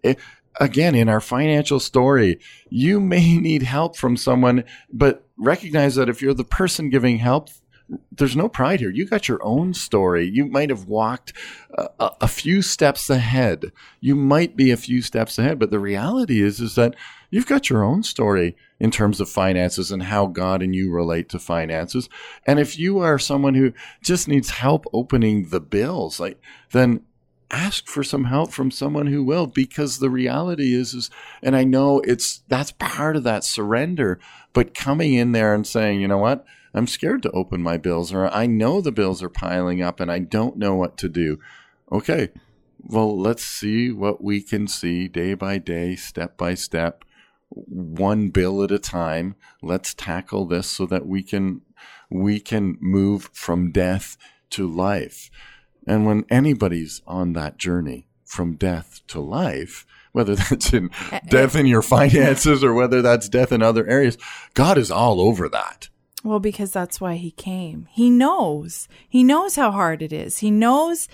It- 0.01 0.19
again, 0.59 0.93
in 0.95 1.09
our 1.09 1.21
financial 1.21 1.79
story, 1.79 2.39
you 2.69 2.99
may 2.99 3.37
need 3.39 3.63
help 3.63 3.97
from 3.97 4.17
someone, 4.17 4.63
but 4.91 5.27
recognize 5.37 5.95
that 5.95 6.09
if 6.09 6.21
you're 6.21 6.33
the 6.33 6.43
person 6.43 6.89
giving 6.89 7.17
help, 7.17 7.49
there's 8.11 8.35
no 8.35 8.47
pride 8.47 8.79
here. 8.79 8.89
You 8.89 9.05
got 9.05 9.27
your 9.27 9.43
own 9.43 9.73
story. 9.73 10.27
You 10.27 10.45
might 10.45 10.69
have 10.69 10.85
walked 10.85 11.33
a, 11.77 12.11
a, 12.21 12.27
few 12.27 12.61
steps 12.61 13.09
ahead. 13.09 13.71
You 13.99 14.15
might 14.15 14.55
be 14.55 14.71
a 14.71 14.77
few 14.77 15.01
steps 15.01 15.37
ahead, 15.37 15.59
but 15.59 15.71
the 15.71 15.79
reality 15.79 16.41
is 16.41 16.59
is 16.59 16.75
that 16.75 16.95
you've 17.29 17.47
got 17.47 17.69
your 17.69 17.83
own 17.83 18.03
story 18.03 18.55
in 18.79 18.91
terms 18.91 19.19
of 19.19 19.29
finances 19.29 19.91
and 19.91 20.03
how 20.03 20.27
God 20.27 20.61
and 20.61 20.73
you 20.73 20.91
relate 20.91 21.29
to 21.29 21.39
finances. 21.39 22.09
And 22.45 22.59
if 22.59 22.79
you 22.79 22.99
are 22.99 23.19
someone 23.19 23.53
who 23.53 23.73
just 24.01 24.27
needs 24.27 24.51
help 24.51 24.85
opening 24.93 25.49
the 25.49 25.61
bills, 25.61 26.19
like 26.19 26.39
then 26.71 27.01
ask 27.51 27.87
for 27.87 28.03
some 28.03 28.25
help 28.25 28.51
from 28.51 28.71
someone 28.71 29.07
who 29.07 29.23
will 29.23 29.45
because 29.45 29.99
the 29.99 30.09
reality 30.09 30.73
is 30.73 30.93
is 30.95 31.11
and 31.43 31.55
I 31.55 31.63
know 31.63 31.99
it's 31.99 32.41
that's 32.47 32.71
part 32.71 33.15
of 33.15 33.23
that 33.23 33.43
surrender 33.43 34.19
but 34.53 34.73
coming 34.73 35.13
in 35.13 35.33
there 35.33 35.53
and 35.53 35.65
saying 35.65 36.01
you 36.01 36.07
know 36.07 36.17
what 36.17 36.43
I'm 36.73 36.87
scared 36.87 37.23
to 37.23 37.31
open 37.31 37.61
my 37.61 37.77
bills 37.77 38.13
or 38.13 38.27
I 38.27 38.45
know 38.45 38.81
the 38.81 38.91
bills 38.91 39.21
are 39.21 39.29
piling 39.29 39.81
up 39.81 39.99
and 39.99 40.11
I 40.11 40.19
don't 40.19 40.57
know 40.57 40.75
what 40.75 40.97
to 40.97 41.09
do. 41.09 41.39
Okay 41.91 42.29
well 42.85 43.17
let's 43.17 43.43
see 43.43 43.91
what 43.91 44.21
we 44.21 44.41
can 44.41 44.67
see 44.67 45.07
day 45.07 45.33
by 45.33 45.57
day 45.57 45.95
step 45.95 46.37
by 46.37 46.53
step 46.53 47.05
one 47.49 48.29
bill 48.29 48.63
at 48.63 48.71
a 48.71 48.79
time. 48.79 49.35
Let's 49.61 49.93
tackle 49.93 50.45
this 50.45 50.67
so 50.67 50.85
that 50.87 51.05
we 51.05 51.23
can 51.23 51.61
we 52.09 52.39
can 52.39 52.77
move 52.79 53.29
from 53.33 53.71
death 53.71 54.17
to 54.51 54.67
life. 54.67 55.29
And 55.85 56.05
when 56.05 56.25
anybody's 56.29 57.01
on 57.05 57.33
that 57.33 57.57
journey 57.57 58.07
from 58.25 58.55
death 58.55 59.01
to 59.07 59.19
life, 59.19 59.85
whether 60.11 60.35
that's 60.49 60.73
in 60.73 60.89
uh, 61.11 61.15
uh, 61.15 61.19
death 61.29 61.55
in 61.55 61.65
your 61.65 61.81
finances 61.81 62.63
or 62.63 62.73
whether 62.73 63.01
that's 63.01 63.29
death 63.29 63.51
in 63.51 63.61
other 63.61 63.87
areas, 63.87 64.17
God 64.53 64.77
is 64.77 64.91
all 64.91 65.21
over 65.21 65.47
that. 65.49 65.89
Well, 66.23 66.39
because 66.39 66.71
that's 66.71 67.01
why 67.01 67.15
he 67.15 67.31
came. 67.31 67.87
He 67.91 68.09
knows. 68.09 68.87
He 69.09 69.23
knows 69.23 69.55
how 69.55 69.71
hard 69.71 70.01
it 70.01 70.13
is. 70.13 70.37
He 70.39 70.51
knows. 70.51 71.07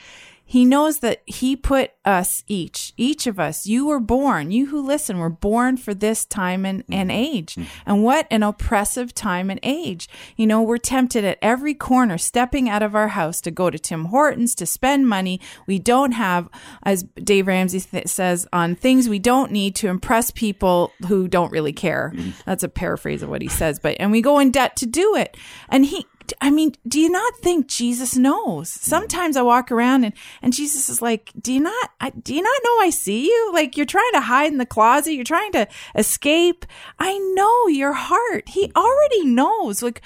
He 0.49 0.65
knows 0.65 0.99
that 1.01 1.21
he 1.27 1.55
put 1.55 1.91
us 2.03 2.43
each, 2.47 2.91
each 2.97 3.27
of 3.27 3.39
us, 3.39 3.67
you 3.67 3.85
were 3.85 3.99
born, 3.99 4.49
you 4.49 4.65
who 4.65 4.81
listen, 4.81 5.19
were 5.19 5.29
born 5.29 5.77
for 5.77 5.93
this 5.93 6.25
time 6.25 6.65
and, 6.65 6.81
mm-hmm. 6.81 6.93
and 6.93 7.11
age. 7.11 7.53
Mm-hmm. 7.53 7.67
And 7.85 8.03
what 8.03 8.25
an 8.31 8.41
oppressive 8.41 9.13
time 9.13 9.51
and 9.51 9.59
age. 9.61 10.09
You 10.37 10.47
know, 10.47 10.63
we're 10.63 10.79
tempted 10.79 11.23
at 11.23 11.37
every 11.39 11.75
corner, 11.75 12.17
stepping 12.17 12.67
out 12.67 12.81
of 12.81 12.95
our 12.95 13.09
house 13.09 13.41
to 13.41 13.51
go 13.51 13.69
to 13.69 13.77
Tim 13.77 14.05
Hortons 14.05 14.55
to 14.55 14.65
spend 14.65 15.07
money 15.07 15.39
we 15.67 15.77
don't 15.77 16.13
have, 16.13 16.49
as 16.81 17.03
Dave 17.23 17.45
Ramsey 17.45 17.81
th- 17.81 18.07
says, 18.07 18.47
on 18.51 18.73
things 18.75 19.07
we 19.07 19.19
don't 19.19 19.51
need 19.51 19.75
to 19.75 19.87
impress 19.87 20.31
people 20.31 20.91
who 21.07 21.27
don't 21.27 21.51
really 21.51 21.73
care. 21.73 22.11
Mm-hmm. 22.15 22.31
That's 22.47 22.63
a 22.63 22.69
paraphrase 22.69 23.21
of 23.21 23.29
what 23.29 23.43
he 23.43 23.49
says, 23.49 23.77
but, 23.77 23.97
and 23.99 24.11
we 24.11 24.23
go 24.23 24.39
in 24.39 24.49
debt 24.49 24.75
to 24.77 24.87
do 24.87 25.15
it. 25.15 25.37
And 25.69 25.85
he, 25.85 26.07
I 26.41 26.49
mean, 26.49 26.73
do 26.87 26.99
you 26.99 27.09
not 27.09 27.37
think 27.37 27.67
Jesus 27.67 28.15
knows? 28.15 28.69
Sometimes 28.69 29.37
I 29.37 29.41
walk 29.41 29.71
around 29.71 30.03
and, 30.03 30.13
and 30.41 30.53
Jesus 30.53 30.89
is 30.89 31.01
like, 31.01 31.31
do 31.39 31.53
you 31.53 31.59
not, 31.59 31.91
I, 31.99 32.09
do 32.11 32.33
you 32.33 32.41
not 32.41 32.61
know 32.63 32.79
I 32.79 32.89
see 32.89 33.25
you? 33.25 33.51
Like 33.53 33.77
you're 33.77 33.85
trying 33.85 34.11
to 34.13 34.21
hide 34.21 34.51
in 34.51 34.57
the 34.57 34.65
closet. 34.65 35.13
You're 35.13 35.23
trying 35.23 35.51
to 35.53 35.67
escape. 35.95 36.65
I 36.97 37.17
know 37.35 37.67
your 37.67 37.93
heart. 37.93 38.49
He 38.49 38.71
already 38.75 39.25
knows. 39.25 39.81
Like, 39.81 40.01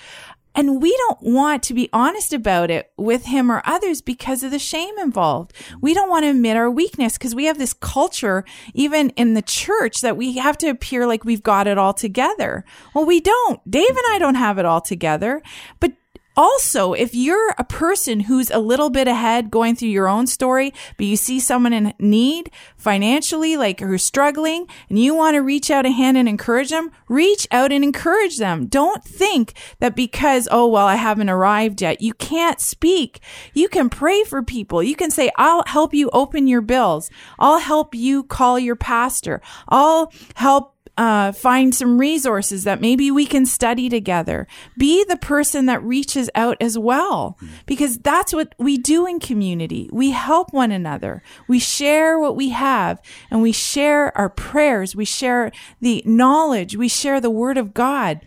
and 0.56 0.82
we 0.82 0.96
don't 0.96 1.22
want 1.22 1.64
to 1.64 1.74
be 1.74 1.90
honest 1.92 2.32
about 2.32 2.70
it 2.70 2.92
with 2.98 3.26
him 3.26 3.52
or 3.52 3.64
others 3.66 4.02
because 4.02 4.44
of 4.44 4.52
the 4.52 4.60
shame 4.60 4.98
involved. 5.00 5.54
We 5.82 5.94
don't 5.94 6.10
want 6.10 6.26
to 6.26 6.30
admit 6.30 6.58
our 6.58 6.70
weakness 6.70 7.18
because 7.18 7.34
we 7.34 7.46
have 7.46 7.58
this 7.58 7.74
culture, 7.74 8.46
even 8.74 9.10
in 9.12 9.34
the 9.34 9.42
church, 9.42 10.02
that 10.02 10.18
we 10.18 10.38
have 10.38 10.58
to 10.60 10.68
appear 10.68 11.08
like 11.08 11.26
we've 11.26 11.44
got 11.44 11.68
it 11.68 11.78
all 11.78 11.94
together. 11.94 12.66
Well, 12.94 13.06
we 13.06 13.20
don't. 13.20 13.60
Dave 13.70 13.90
and 13.90 14.06
I 14.10 14.20
don't 14.20 14.36
have 14.36 14.60
it 14.60 14.66
all 14.66 14.82
together, 14.82 15.42
but 15.80 15.94
also, 16.36 16.94
if 16.94 17.14
you're 17.14 17.54
a 17.58 17.64
person 17.64 18.22
who's 18.22 18.50
a 18.50 18.60
little 18.60 18.90
bit 18.90 19.08
ahead 19.08 19.52
going 19.52 19.76
through 19.76 19.90
your 19.90 20.08
own 20.08 20.28
story, 20.28 20.74
but 20.98 21.06
you 21.06 21.16
see 21.16 21.40
someone 21.40 21.74
in 21.74 21.94
need 22.00 22.52
financially, 22.76 23.56
like 23.58 23.80
who's 23.80 24.04
struggling, 24.04 24.68
and 24.90 25.00
you 25.00 25.16
want 25.16 25.36
to 25.36 25.42
reach 25.42 25.70
out 25.70 25.86
a 25.86 25.92
hand 25.92 26.18
and 26.18 26.28
encourage 26.28 26.70
them, 26.70 26.92
reach 27.08 27.48
out 27.52 27.72
and 27.72 27.84
encourage 27.84 28.38
them. 28.38 28.66
Don't 28.68 29.04
think 29.04 29.54
that 29.80 29.96
because, 29.96 30.48
oh, 30.52 30.68
well, 30.68 30.88
I 30.88 30.96
haven't 30.96 31.30
arrived 31.30 31.82
yet, 31.82 32.02
you 32.02 32.14
can't 32.14 32.60
speak. 32.60 33.20
You 33.54 33.70
can 33.70 33.90
pray 33.90 34.24
for 34.24 34.42
people. 34.42 34.82
You 34.82 34.96
can 34.96 35.12
say, 35.12 35.32
I'll 35.38 35.64
help 35.68 35.94
you 35.94 36.10
open 36.14 36.48
your 36.48 36.62
bills. 36.62 37.10
I'll 37.40 37.60
help 37.60 37.94
you 37.96 38.24
call 38.24 38.58
your 38.58 38.76
pastor. 38.76 39.42
I'll 39.70 40.12
help 40.36 40.73
uh, 40.98 41.32
find 41.32 41.74
some 41.74 41.98
resources 41.98 42.64
that 42.66 42.80
maybe 42.80 43.10
we 43.10 43.26
can 43.26 43.46
study 43.46 43.90
together. 43.90 44.48
Be 44.78 45.04
the 45.04 45.18
person 45.18 45.66
that 45.66 45.84
reaches 45.84 46.30
out 46.36 46.58
as 46.62 46.78
well, 46.78 47.38
because 47.66 47.98
that's 47.98 48.34
what 48.34 48.54
we 48.60 48.78
do 48.78 49.08
in 49.08 49.20
community. 49.20 49.90
We 49.92 50.12
help 50.12 50.54
one 50.54 50.72
another. 50.72 51.24
We 51.48 51.60
share 51.60 52.20
what 52.20 52.36
we 52.36 52.50
have 52.50 53.02
and 53.32 53.42
we 53.42 53.52
share 53.52 54.16
our 54.18 54.30
prayers. 54.30 54.96
We 54.96 55.06
share 55.06 55.52
the 55.82 56.04
knowledge. 56.06 56.76
We 56.76 56.88
share 56.88 57.20
the 57.20 57.32
word 57.32 57.58
of 57.58 57.74
God. 57.74 58.22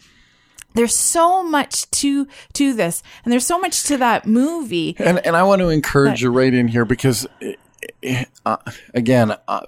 There's 0.74 0.94
so 0.94 1.42
much 1.42 1.90
to 1.92 2.26
to 2.52 2.74
this, 2.74 3.02
and 3.24 3.32
there's 3.32 3.46
so 3.46 3.58
much 3.58 3.84
to 3.84 3.96
that 3.96 4.26
movie. 4.26 4.94
And 4.98 5.24
and 5.24 5.34
I 5.34 5.42
want 5.42 5.60
to 5.60 5.70
encourage 5.70 6.20
you 6.20 6.30
right 6.30 6.52
in 6.52 6.68
here 6.68 6.84
because, 6.84 7.26
uh, 8.44 8.56
again. 8.92 9.36
Uh, 9.48 9.62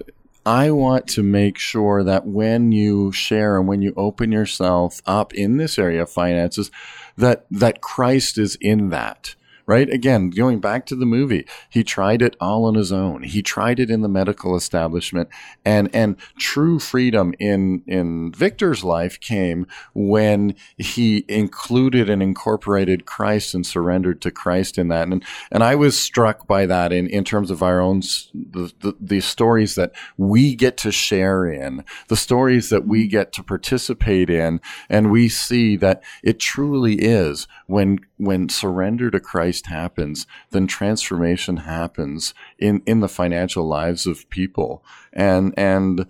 I 0.49 0.71
want 0.71 1.05
to 1.09 1.21
make 1.21 1.59
sure 1.59 2.03
that 2.03 2.25
when 2.25 2.71
you 2.71 3.11
share 3.11 3.59
and 3.59 3.67
when 3.67 3.83
you 3.83 3.93
open 3.95 4.31
yourself 4.31 4.99
up 5.05 5.31
in 5.35 5.57
this 5.57 5.77
area 5.77 6.01
of 6.01 6.09
finances, 6.09 6.71
that 7.15 7.45
that 7.51 7.81
Christ 7.81 8.39
is 8.39 8.57
in 8.59 8.89
that 8.89 9.35
right? 9.69 9.87
Again, 9.91 10.31
going 10.31 10.59
back 10.59 10.87
to 10.87 10.95
the 10.95 11.05
movie, 11.05 11.45
he 11.69 11.83
tried 11.83 12.23
it 12.23 12.35
all 12.41 12.65
on 12.65 12.73
his 12.73 12.91
own. 12.91 13.21
He 13.21 13.43
tried 13.43 13.79
it 13.79 13.91
in 13.91 14.01
the 14.01 14.09
medical 14.09 14.55
establishment, 14.55 15.29
and 15.63 15.91
and 15.93 16.15
true 16.39 16.79
freedom 16.79 17.35
in 17.37 17.83
in 17.85 18.31
Victor's 18.31 18.83
life 18.83 19.19
came 19.19 19.67
when 19.93 20.55
he 20.75 21.23
included 21.27 22.09
and 22.09 22.23
incorporated 22.23 23.05
Christ 23.05 23.53
and 23.53 23.63
surrendered 23.63 24.23
to 24.23 24.31
Christ 24.31 24.79
in 24.79 24.87
that. 24.87 25.07
And 25.07 25.23
and 25.51 25.63
I 25.63 25.75
was 25.75 25.99
struck 25.99 26.47
by 26.47 26.65
that 26.65 26.91
in 26.91 27.05
in 27.05 27.23
terms 27.23 27.51
of 27.51 27.61
our 27.61 27.79
own 27.79 27.99
the 28.33 28.73
the, 28.79 28.95
the 28.99 29.21
stories 29.21 29.75
that 29.75 29.91
we 30.17 30.55
get 30.55 30.77
to 30.77 30.91
share 30.91 31.45
in, 31.45 31.85
the 32.07 32.17
stories 32.17 32.69
that 32.69 32.87
we 32.87 33.05
get 33.05 33.31
to 33.33 33.43
participate 33.43 34.31
in, 34.31 34.61
and 34.89 35.11
we 35.11 35.29
see 35.29 35.75
that 35.75 36.01
it 36.23 36.39
truly 36.39 36.95
is 36.95 37.47
when 37.67 37.99
when 38.17 38.49
surrender 38.49 39.11
to 39.11 39.19
Christ 39.19 39.58
happens, 39.67 40.25
then 40.51 40.67
transformation 40.67 41.57
happens 41.57 42.33
in, 42.57 42.81
in 42.85 42.99
the 42.99 43.07
financial 43.07 43.67
lives 43.67 44.05
of 44.05 44.29
people. 44.29 44.83
And, 45.13 45.53
and 45.57 46.05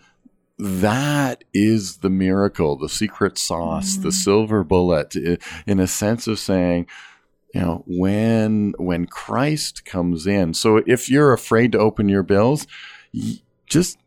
that 0.58 1.44
is 1.54 1.98
the 1.98 2.10
miracle, 2.10 2.78
the 2.78 2.90
secret 2.90 3.38
sauce, 3.38 3.94
mm-hmm. 3.94 4.04
the 4.04 4.12
silver 4.12 4.64
bullet, 4.64 5.16
in 5.66 5.80
a 5.80 5.88
sense 5.88 6.28
of 6.28 6.40
saying, 6.40 6.88
you 7.54 7.62
know, 7.62 7.84
when, 7.88 8.74
when 8.78 9.06
Christ 9.06 9.86
comes 9.86 10.28
in. 10.28 10.54
So 10.54 10.84
if 10.86 11.10
you're 11.10 11.34
afraid 11.34 11.72
to 11.72 11.80
open 11.80 12.10
your 12.10 12.24
bills, 12.24 12.68
just 13.66 13.98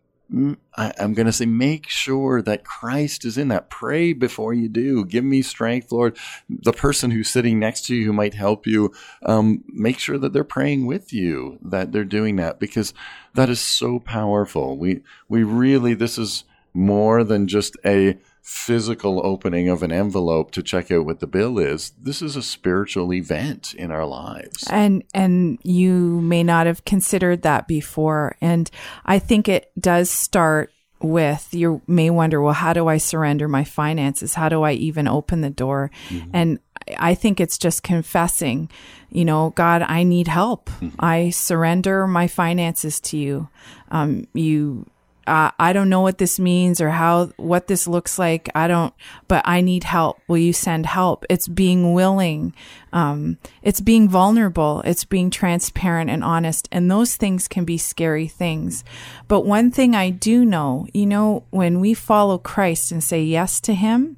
I, 0.77 0.93
am 0.99 1.13
going 1.15 1.27
to 1.27 1.33
say, 1.33 1.47
make 1.47 1.89
sure 1.89 2.41
that 2.43 2.65
Christ 2.65 3.25
is 3.25 3.37
in 3.37 3.49
that. 3.49 3.69
Pray 3.69 4.13
before 4.13 4.55
you 4.55 4.69
do. 4.69 5.05
Give 5.05 5.25
me 5.25 5.43
strength, 5.43 5.93
Lord. 5.93 6.17
The 6.49 6.73
person 6.73 7.11
who's 7.11 7.29
sitting 7.29 7.59
next 7.59 7.87
to 7.87 7.95
you 7.95 8.07
who 8.07 8.13
might 8.13 8.35
help 8.35 8.67
you, 8.67 8.93
um, 9.25 9.63
make 9.69 9.99
sure 9.99 10.19
that 10.19 10.33
they're 10.33 10.45
praying 10.45 10.87
with 10.87 11.13
you, 11.13 11.59
that 11.63 11.93
they're 11.93 12.05
doing 12.05 12.37
that, 12.37 12.59
because 12.59 12.95
that 13.35 13.51
is 13.51 13.61
so 13.61 13.99
powerful. 13.99 14.79
We, 14.79 15.03
we 15.29 15.43
really, 15.43 15.95
this 15.95 16.17
is 16.17 16.45
more 16.73 17.25
than 17.25 17.47
just 17.47 17.77
a 17.85 18.17
physical 18.43 19.25
opening 19.25 19.69
of 19.69 19.83
an 19.85 19.93
envelope 19.93 20.51
to 20.51 20.63
check 20.63 20.91
out 20.91 21.07
what 21.07 21.21
the 21.21 21.27
bill 21.27 21.59
is. 21.59 21.93
This 22.01 22.21
is 22.21 22.35
a 22.35 22.43
spiritual 22.43 23.13
event 23.13 23.73
in 23.75 23.93
our 23.93 24.05
lives. 24.05 24.67
And 24.69 25.05
and 25.15 25.59
you 25.63 26.21
may 26.21 26.43
not 26.43 26.67
have 26.67 26.85
considered 26.85 27.43
that 27.43 27.69
before. 27.69 28.37
And 28.41 28.69
I 29.07 29.21
think 29.21 29.49
it 29.49 29.71
does 29.79 30.11
start 30.11 30.73
with 31.01 31.53
you 31.53 31.83
may 31.87 32.11
wonder, 32.11 32.41
well, 32.41 32.53
how 32.53 32.73
do 32.73 32.89
I 32.89 32.99
surrender 32.99 33.49
my 33.49 33.65
finances? 33.65 34.35
How 34.35 34.49
do 34.49 34.63
I 34.63 34.73
even 34.73 35.09
open 35.09 35.41
the 35.41 35.51
door? 35.51 35.91
Mm-hmm. 36.09 36.31
And 36.33 36.59
I 36.99 37.15
think 37.15 37.41
it's 37.41 37.59
just 37.59 37.83
confessing, 37.83 38.71
you 39.11 39.25
know, 39.25 39.51
God, 39.51 39.83
I 39.83 40.03
need 40.03 40.29
help. 40.29 40.69
Mm-hmm. 40.71 40.97
I 40.99 41.31
surrender 41.31 42.07
my 42.07 42.27
finances 42.27 43.01
to 43.01 43.17
you. 43.17 43.49
Um, 43.91 44.27
you 44.35 44.87
uh, 45.27 45.51
I 45.59 45.73
don't 45.73 45.89
know 45.89 46.01
what 46.01 46.19
this 46.19 46.39
means 46.39 46.81
or 46.81 46.91
how, 46.91 47.27
what 47.37 47.67
this 47.67 47.87
looks 47.87 48.19
like. 48.19 48.49
I 48.55 48.67
don't, 48.67 48.93
but 49.29 49.43
I 49.47 49.61
need 49.61 49.85
help. 49.85 50.21
Will 50.27 50.39
you 50.39 50.53
send 50.53 50.87
help? 50.87 51.25
It's 51.31 51.49
being 51.49 51.93
willing. 51.93 52.55
Um, 52.93 53.39
it's 53.63 53.81
being 53.81 54.09
vulnerable. 54.09 54.83
It's 54.85 55.05
being 55.05 55.31
transparent 55.31 56.11
and 56.11 56.25
honest. 56.25 56.69
And 56.73 56.91
those 56.91 57.17
things 57.17 57.49
can 57.49 57.65
be 57.65 57.79
scary 57.79 58.27
things. 58.27 58.85
But 59.29 59.47
one 59.47 59.71
thing 59.71 59.95
I 59.95 60.11
do 60.11 60.45
know, 60.45 60.87
you 60.93 61.07
know, 61.07 61.45
when 61.51 61.81
we 61.81 61.95
follow 61.95 62.39
Christ 62.39 62.91
and 62.91 63.03
say 63.03 63.23
yes 63.23 63.61
to 63.61 63.75
him, 63.75 64.17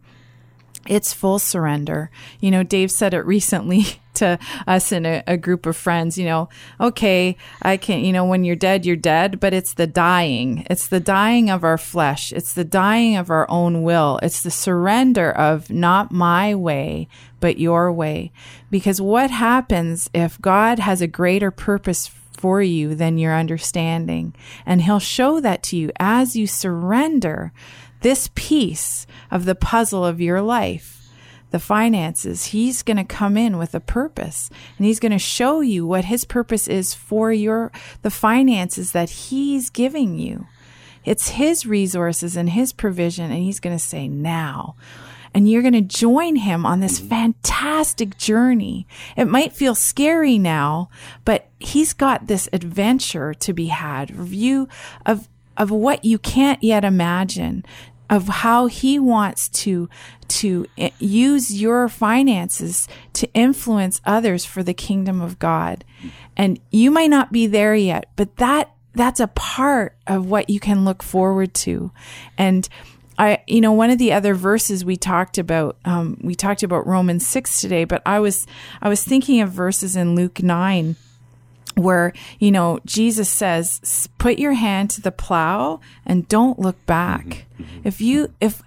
it's 0.86 1.12
full 1.12 1.38
surrender. 1.38 2.10
You 2.40 2.50
know, 2.50 2.62
Dave 2.62 2.90
said 2.90 3.14
it 3.14 3.24
recently 3.26 3.84
to 4.14 4.38
us 4.66 4.92
in 4.92 5.06
a, 5.06 5.22
a, 5.26 5.36
group 5.36 5.66
of 5.66 5.76
friends, 5.76 6.16
you 6.16 6.24
know, 6.24 6.48
okay, 6.80 7.36
I 7.62 7.76
can, 7.76 8.04
you 8.04 8.12
know, 8.12 8.24
when 8.24 8.44
you're 8.44 8.54
dead, 8.54 8.86
you're 8.86 8.96
dead, 8.96 9.40
but 9.40 9.52
it's 9.52 9.74
the 9.74 9.86
dying. 9.86 10.66
It's 10.70 10.86
the 10.86 11.00
dying 11.00 11.50
of 11.50 11.64
our 11.64 11.78
flesh. 11.78 12.32
It's 12.32 12.54
the 12.54 12.64
dying 12.64 13.16
of 13.16 13.28
our 13.28 13.50
own 13.50 13.82
will. 13.82 14.20
It's 14.22 14.42
the 14.42 14.50
surrender 14.50 15.32
of 15.32 15.70
not 15.70 16.12
my 16.12 16.54
way, 16.54 17.08
but 17.40 17.58
your 17.58 17.92
way. 17.92 18.32
Because 18.70 19.00
what 19.00 19.30
happens 19.30 20.08
if 20.14 20.40
God 20.40 20.78
has 20.78 21.00
a 21.00 21.06
greater 21.06 21.50
purpose 21.50 22.06
for 22.06 22.62
you 22.62 22.94
than 22.94 23.18
your 23.18 23.34
understanding? 23.34 24.34
And 24.64 24.82
he'll 24.82 25.00
show 25.00 25.40
that 25.40 25.62
to 25.64 25.76
you 25.76 25.90
as 25.98 26.36
you 26.36 26.46
surrender 26.46 27.52
this 28.04 28.28
piece 28.34 29.06
of 29.30 29.46
the 29.46 29.54
puzzle 29.54 30.04
of 30.04 30.20
your 30.20 30.42
life, 30.42 31.08
the 31.52 31.58
finances, 31.58 32.46
he's 32.46 32.82
going 32.82 32.98
to 32.98 33.04
come 33.04 33.38
in 33.38 33.56
with 33.56 33.74
a 33.74 33.80
purpose 33.80 34.50
and 34.76 34.86
he's 34.86 35.00
going 35.00 35.12
to 35.12 35.18
show 35.18 35.62
you 35.62 35.86
what 35.86 36.04
his 36.04 36.26
purpose 36.26 36.68
is 36.68 36.92
for 36.92 37.32
your, 37.32 37.72
the 38.02 38.10
finances 38.10 38.92
that 38.92 39.08
he's 39.08 39.70
giving 39.70 40.18
you. 40.18 40.46
It's 41.04 41.30
his 41.30 41.64
resources 41.64 42.36
and 42.36 42.50
his 42.50 42.74
provision. 42.74 43.30
And 43.30 43.42
he's 43.42 43.60
going 43.60 43.76
to 43.76 43.82
say, 43.82 44.06
now, 44.06 44.76
and 45.32 45.50
you're 45.50 45.62
going 45.62 45.72
to 45.74 45.80
join 45.80 46.36
him 46.36 46.66
on 46.66 46.80
this 46.80 46.98
fantastic 46.98 48.18
journey. 48.18 48.86
It 49.16 49.26
might 49.26 49.52
feel 49.52 49.74
scary 49.74 50.38
now, 50.38 50.90
but 51.24 51.48
he's 51.58 51.94
got 51.94 52.26
this 52.26 52.48
adventure 52.52 53.32
to 53.32 53.52
be 53.52 53.66
had, 53.66 54.10
view 54.10 54.68
of, 55.06 55.28
of 55.56 55.70
what 55.70 56.04
you 56.04 56.18
can't 56.18 56.62
yet 56.62 56.84
imagine 56.84 57.64
of 58.10 58.28
how 58.28 58.66
he 58.66 58.98
wants 58.98 59.48
to 59.48 59.88
to 60.26 60.66
use 60.98 61.60
your 61.60 61.88
finances 61.88 62.88
to 63.12 63.28
influence 63.34 64.00
others 64.04 64.44
for 64.44 64.62
the 64.62 64.74
kingdom 64.74 65.20
of 65.20 65.38
God. 65.38 65.84
And 66.36 66.58
you 66.70 66.90
might 66.90 67.10
not 67.10 67.32
be 67.32 67.46
there 67.46 67.74
yet, 67.74 68.10
but 68.16 68.36
that 68.36 68.70
that's 68.94 69.20
a 69.20 69.28
part 69.28 69.96
of 70.06 70.26
what 70.26 70.48
you 70.48 70.60
can 70.60 70.84
look 70.84 71.02
forward 71.02 71.52
to. 71.54 71.90
And 72.38 72.68
I, 73.18 73.42
you 73.46 73.60
know, 73.60 73.72
one 73.72 73.90
of 73.90 73.98
the 73.98 74.12
other 74.12 74.34
verses 74.34 74.84
we 74.84 74.96
talked 74.96 75.38
about, 75.38 75.78
um, 75.84 76.18
we 76.22 76.34
talked 76.34 76.62
about 76.62 76.86
Romans 76.86 77.26
six 77.26 77.60
today, 77.60 77.84
but 77.84 78.02
I 78.06 78.20
was, 78.20 78.46
I 78.82 78.88
was 78.88 79.04
thinking 79.04 79.40
of 79.40 79.50
verses 79.50 79.96
in 79.96 80.14
Luke 80.14 80.42
nine 80.42 80.96
where, 81.76 82.12
you 82.38 82.50
know, 82.50 82.78
Jesus 82.84 83.28
says, 83.28 84.08
put 84.18 84.38
your 84.38 84.52
hand 84.52 84.90
to 84.90 85.00
the 85.00 85.12
plow 85.12 85.80
and 86.06 86.28
don't 86.28 86.58
look 86.58 86.84
back. 86.86 87.46
Mm-hmm. 87.58 87.80
If 87.84 88.00
you, 88.00 88.32
if, 88.40 88.62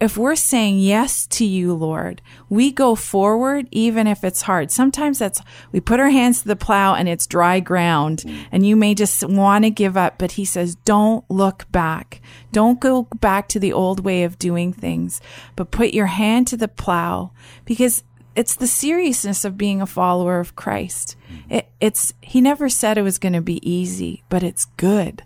if 0.00 0.16
we're 0.16 0.36
saying 0.36 0.78
yes 0.78 1.26
to 1.28 1.44
you, 1.44 1.74
Lord, 1.74 2.22
we 2.48 2.70
go 2.70 2.94
forward 2.94 3.68
even 3.70 4.06
if 4.06 4.24
it's 4.24 4.42
hard. 4.42 4.70
Sometimes 4.70 5.18
that's, 5.18 5.40
we 5.72 5.80
put 5.80 6.00
our 6.00 6.10
hands 6.10 6.42
to 6.42 6.48
the 6.48 6.56
plow 6.56 6.94
and 6.94 7.08
it's 7.08 7.26
dry 7.26 7.60
ground 7.60 8.18
mm-hmm. 8.18 8.44
and 8.52 8.66
you 8.66 8.76
may 8.76 8.94
just 8.94 9.24
want 9.24 9.64
to 9.64 9.70
give 9.70 9.96
up, 9.96 10.18
but 10.18 10.32
he 10.32 10.44
says, 10.44 10.74
don't 10.84 11.24
look 11.30 11.70
back. 11.70 12.20
Don't 12.52 12.80
go 12.80 13.04
back 13.20 13.48
to 13.48 13.60
the 13.60 13.72
old 13.72 14.04
way 14.04 14.24
of 14.24 14.38
doing 14.38 14.72
things, 14.72 15.20
but 15.54 15.70
put 15.70 15.94
your 15.94 16.06
hand 16.06 16.46
to 16.48 16.56
the 16.56 16.68
plow 16.68 17.30
because 17.64 18.02
it's 18.38 18.54
the 18.56 18.66
seriousness 18.66 19.44
of 19.44 19.56
being 19.58 19.82
a 19.82 19.86
follower 19.86 20.38
of 20.40 20.54
Christ. 20.54 21.16
It, 21.50 21.68
it's 21.80 22.12
he 22.22 22.40
never 22.40 22.68
said 22.68 22.96
it 22.96 23.02
was 23.02 23.18
going 23.18 23.32
to 23.34 23.40
be 23.42 23.58
easy, 23.68 24.22
but 24.28 24.42
it's 24.42 24.64
good, 24.76 25.24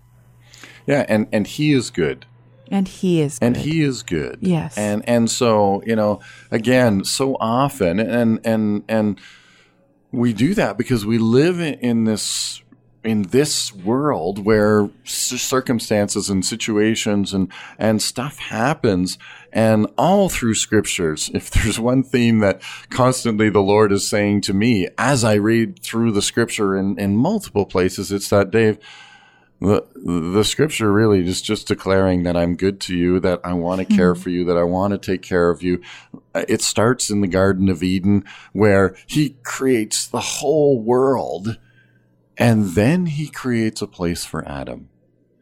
Yeah, 0.86 1.04
and 1.08 1.26
and 1.32 1.46
he 1.46 1.72
is 1.72 1.90
good. 1.90 2.26
and 2.70 2.88
he 2.88 3.20
is. 3.20 3.38
Good. 3.38 3.46
and 3.46 3.56
he 3.56 3.82
is 3.82 4.02
good 4.02 4.38
Yes. 4.40 4.78
and 4.78 5.06
and 5.08 5.30
so 5.30 5.82
you 5.86 5.94
know 5.94 6.20
again 6.50 7.04
so 7.04 7.36
often 7.38 8.00
and 8.00 8.40
and 8.44 8.82
and 8.88 9.20
we 10.10 10.32
do 10.32 10.54
that 10.54 10.76
because 10.78 11.04
we 11.06 11.18
live 11.18 11.60
in, 11.60 11.74
in 11.80 12.04
this 12.04 12.62
in 13.04 13.22
this 13.22 13.74
world 13.74 14.44
where 14.44 14.88
circumstances 15.04 16.30
and 16.30 16.44
situations 16.44 17.32
and 17.32 17.52
and 17.78 18.00
stuff 18.00 18.38
happens 18.38 19.18
and 19.52 19.86
all 19.98 20.28
through 20.28 20.54
scriptures 20.54 21.30
if 21.34 21.50
there's 21.52 21.80
one 21.80 22.02
theme 22.02 22.38
that 22.38 22.62
constantly 22.90 23.50
the 23.50 23.60
lord 23.60 23.92
is 23.92 24.06
saying 24.06 24.40
to 24.40 24.54
me 24.54 24.88
as 24.98 25.24
i 25.24 25.34
read 25.34 25.80
through 25.80 26.12
the 26.12 26.22
scripture 26.22 26.76
in 26.76 26.98
in 26.98 27.16
multiple 27.16 27.66
places 27.66 28.12
it's 28.12 28.28
that 28.28 28.50
dave 28.50 28.78
the 29.62 29.86
the 29.94 30.42
scripture 30.42 30.92
really 30.92 31.24
is 31.24 31.40
just 31.40 31.68
declaring 31.68 32.24
that 32.24 32.36
I'm 32.36 32.56
good 32.56 32.80
to 32.80 32.96
you, 32.96 33.20
that 33.20 33.40
I 33.44 33.52
want 33.52 33.78
to 33.78 33.84
care 33.84 34.12
mm-hmm. 34.12 34.22
for 34.22 34.30
you, 34.30 34.44
that 34.46 34.56
I 34.56 34.64
want 34.64 34.90
to 34.90 34.98
take 34.98 35.22
care 35.22 35.50
of 35.50 35.62
you. 35.62 35.80
Uh, 36.34 36.44
it 36.48 36.62
starts 36.62 37.10
in 37.10 37.20
the 37.20 37.28
Garden 37.28 37.68
of 37.68 37.80
Eden 37.80 38.24
where 38.52 38.96
he 39.06 39.36
creates 39.44 40.04
the 40.08 40.20
whole 40.20 40.80
world 40.80 41.58
and 42.38 42.70
then 42.70 43.06
he 43.06 43.28
creates 43.28 43.82
a 43.82 43.86
place 43.86 44.24
for 44.24 44.46
Adam. 44.48 44.88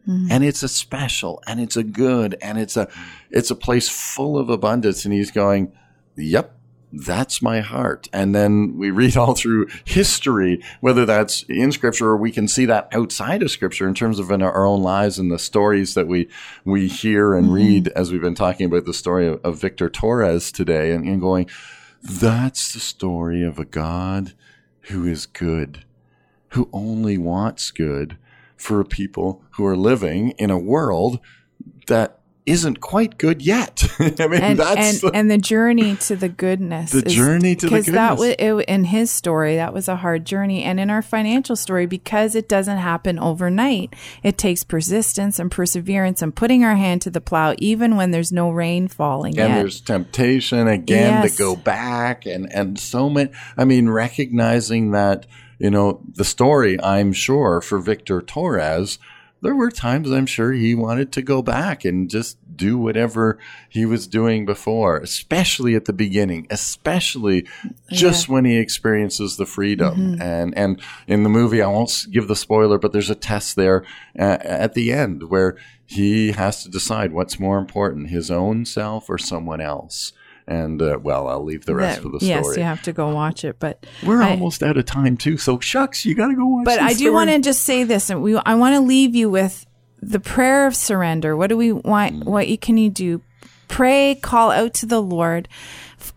Mm-hmm. 0.08 0.28
And 0.30 0.44
it's 0.44 0.62
a 0.62 0.68
special 0.68 1.42
and 1.46 1.60
it's 1.60 1.76
a 1.76 1.84
good 1.84 2.36
and 2.40 2.58
it's 2.58 2.76
a 2.76 2.88
it's 3.30 3.50
a 3.50 3.54
place 3.54 3.88
full 3.88 4.38
of 4.38 4.48
abundance 4.48 5.04
and 5.04 5.12
he's 5.12 5.30
going, 5.30 5.72
"Yep, 6.16 6.58
that's 6.92 7.40
my 7.40 7.60
heart. 7.60 8.08
And 8.12 8.34
then 8.34 8.76
we 8.76 8.90
read 8.90 9.16
all 9.16 9.34
through 9.34 9.68
history, 9.84 10.62
whether 10.80 11.06
that's 11.06 11.42
in 11.44 11.72
scripture 11.72 12.08
or 12.08 12.16
we 12.16 12.32
can 12.32 12.48
see 12.48 12.66
that 12.66 12.88
outside 12.92 13.42
of 13.42 13.50
scripture 13.50 13.88
in 13.88 13.94
terms 13.94 14.18
of 14.18 14.30
in 14.30 14.42
our 14.42 14.66
own 14.66 14.82
lives 14.82 15.18
and 15.18 15.30
the 15.30 15.38
stories 15.38 15.94
that 15.94 16.08
we, 16.08 16.28
we 16.64 16.88
hear 16.88 17.34
and 17.34 17.46
mm-hmm. 17.46 17.54
read 17.54 17.88
as 17.88 18.10
we've 18.10 18.20
been 18.20 18.34
talking 18.34 18.66
about 18.66 18.84
the 18.84 18.94
story 18.94 19.28
of, 19.28 19.40
of 19.44 19.60
Victor 19.60 19.88
Torres 19.88 20.50
today 20.50 20.92
and, 20.92 21.06
and 21.06 21.20
going, 21.20 21.48
that's 22.02 22.72
the 22.72 22.80
story 22.80 23.44
of 23.44 23.58
a 23.58 23.64
God 23.64 24.32
who 24.82 25.06
is 25.06 25.26
good, 25.26 25.84
who 26.50 26.68
only 26.72 27.18
wants 27.18 27.70
good 27.70 28.16
for 28.56 28.84
people 28.84 29.42
who 29.52 29.64
are 29.64 29.76
living 29.76 30.30
in 30.32 30.50
a 30.50 30.58
world 30.58 31.18
that 31.86 32.16
isn't 32.46 32.80
quite 32.80 33.16
good 33.18 33.42
yet. 33.42 33.84
I 33.98 34.26
mean, 34.26 34.40
and 34.40 34.58
that's 34.58 35.04
and, 35.04 35.14
and 35.14 35.30
the 35.30 35.38
journey 35.38 35.94
to 35.96 36.16
the 36.16 36.28
goodness. 36.28 36.90
The 37.00 37.02
journey 37.02 37.54
to 37.56 37.66
the 37.66 37.70
goodness. 37.70 37.86
because 37.86 37.94
that 37.94 38.18
was 38.18 38.34
it, 38.38 38.64
in 38.68 38.84
his 38.84 39.10
story. 39.10 39.56
That 39.56 39.72
was 39.72 39.88
a 39.88 39.96
hard 39.96 40.24
journey, 40.24 40.62
and 40.64 40.80
in 40.80 40.90
our 40.90 41.02
financial 41.02 41.54
story, 41.54 41.86
because 41.86 42.34
it 42.34 42.48
doesn't 42.48 42.78
happen 42.78 43.18
overnight, 43.18 43.94
it 44.22 44.36
takes 44.38 44.64
persistence 44.64 45.38
and 45.38 45.50
perseverance 45.50 46.22
and 46.22 46.34
putting 46.34 46.64
our 46.64 46.76
hand 46.76 47.02
to 47.02 47.10
the 47.10 47.20
plow, 47.20 47.54
even 47.58 47.96
when 47.96 48.10
there's 48.10 48.32
no 48.32 48.50
rain 48.50 48.88
falling 48.88 49.38
and 49.38 49.48
yet. 49.50 49.58
there's 49.58 49.80
temptation 49.80 50.66
again 50.66 51.22
Yes. 51.22 51.32
to 51.32 51.38
go 51.38 51.54
back 51.56 52.26
and 52.26 52.50
and 52.52 52.78
so 52.78 53.08
many 53.08 53.30
i 53.56 53.64
mean 53.64 53.88
recognizing 53.88 54.90
that 54.92 55.26
you 55.60 55.70
know 55.70 56.00
the 56.14 56.24
story 56.24 56.82
i'm 56.82 57.12
sure 57.12 57.60
for 57.60 57.78
victor 57.78 58.20
torres 58.20 58.98
there 59.42 59.54
were 59.54 59.70
times 59.70 60.10
i'm 60.10 60.26
sure 60.26 60.52
he 60.52 60.74
wanted 60.74 61.12
to 61.12 61.22
go 61.22 61.42
back 61.42 61.84
and 61.84 62.10
just 62.10 62.36
do 62.56 62.76
whatever 62.76 63.38
he 63.68 63.86
was 63.86 64.06
doing 64.06 64.44
before 64.44 64.96
especially 64.98 65.74
at 65.74 65.84
the 65.84 65.92
beginning 65.92 66.46
especially 66.50 67.46
just 67.90 68.28
when 68.28 68.44
he 68.44 68.58
experiences 68.58 69.36
the 69.36 69.46
freedom. 69.46 70.20
And 70.20 70.56
and 70.56 70.82
in 71.06 71.22
the 71.22 71.30
movie 71.30 71.62
i 71.62 71.66
won't 71.66 72.06
give 72.10 72.28
the 72.28 72.36
spoiler 72.36 72.78
but 72.78 72.92
there's 72.92 73.08
a 73.10 73.14
test 73.14 73.56
there 73.56 73.84
uh, 74.18 74.38
at 74.40 74.74
the 74.74 74.92
end 74.92 75.30
where 75.30 75.56
he 75.86 76.32
has 76.32 76.62
to 76.62 76.68
decide 76.68 77.12
what's 77.12 77.40
more 77.40 77.58
important 77.58 78.10
his 78.10 78.30
own 78.30 78.64
self 78.64 79.08
or 79.08 79.18
someone 79.18 79.60
else 79.60 80.12
and 80.50 80.82
uh, 80.82 80.98
well 81.02 81.28
i'll 81.28 81.42
leave 81.44 81.64
the 81.64 81.74
rest 81.74 81.96
That- 81.96 82.02
for 82.02 82.08
the 82.10 82.18
story 82.20 82.28
Yes, 82.28 82.56
you 82.56 82.62
have 82.64 82.82
to 82.82 82.92
go 82.92 83.08
watch 83.14 83.44
it, 83.44 83.56
but 83.58 83.86
we're 84.04 84.20
I- 84.20 84.32
almost 84.32 84.62
out 84.62 84.76
of 84.76 84.84
time 84.84 85.16
too 85.16 85.38
so 85.38 85.58
shucks 85.60 86.04
you 86.04 86.14
gotta 86.14 86.34
go 86.34 86.44
watch 86.44 86.62
it. 86.62 86.64
But 86.66 86.80
I 86.80 86.92
do 86.92 87.12
want 87.12 87.30
to 87.30 87.38
just 87.38 87.62
say 87.62 87.84
this, 87.84 88.10
and 88.10 88.22
we 88.22 88.36
I 88.36 88.54
want 88.56 88.74
to 88.74 88.80
leave 88.80 89.14
you 89.14 89.30
with 89.30 89.64
the 90.02 90.20
prayer 90.20 90.66
of 90.66 90.74
surrender. 90.74 91.36
What 91.36 91.46
do 91.48 91.56
we 91.56 91.72
want? 91.72 92.24
What 92.24 92.46
can 92.60 92.76
you 92.76 92.90
do? 92.90 93.22
Pray, 93.68 94.16
call 94.20 94.50
out 94.50 94.74
to 94.74 94.86
the 94.86 95.00
Lord, 95.00 95.48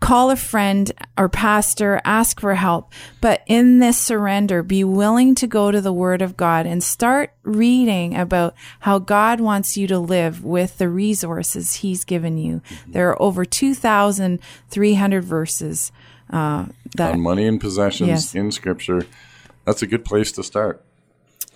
call 0.00 0.30
a 0.30 0.36
friend 0.36 0.90
or 1.16 1.28
pastor, 1.28 2.00
ask 2.04 2.40
for 2.40 2.54
help. 2.54 2.92
But 3.20 3.42
in 3.46 3.78
this 3.78 3.98
surrender, 3.98 4.62
be 4.62 4.84
willing 4.84 5.34
to 5.36 5.46
go 5.46 5.70
to 5.70 5.80
the 5.80 5.92
Word 5.92 6.22
of 6.22 6.36
God 6.36 6.66
and 6.66 6.82
start 6.82 7.32
reading 7.42 8.16
about 8.16 8.54
how 8.80 8.98
God 8.98 9.40
wants 9.40 9.76
you 9.76 9.86
to 9.88 9.98
live 9.98 10.44
with 10.44 10.78
the 10.78 10.88
resources 10.88 11.76
He's 11.76 12.04
given 12.04 12.38
you. 12.38 12.62
There 12.86 13.08
are 13.10 13.20
over 13.22 13.44
two 13.44 13.74
thousand 13.74 14.40
three 14.68 14.94
hundred 14.94 15.24
verses. 15.24 15.92
Uh, 16.30 16.66
that 16.96 17.12
on 17.12 17.20
money 17.20 17.46
and 17.46 17.60
possessions 17.60 18.08
Yes. 18.08 18.34
in 18.34 18.50
scripture 18.50 19.06
that's 19.66 19.82
a 19.82 19.86
good 19.86 20.04
place 20.06 20.32
to 20.32 20.42
start 20.42 20.82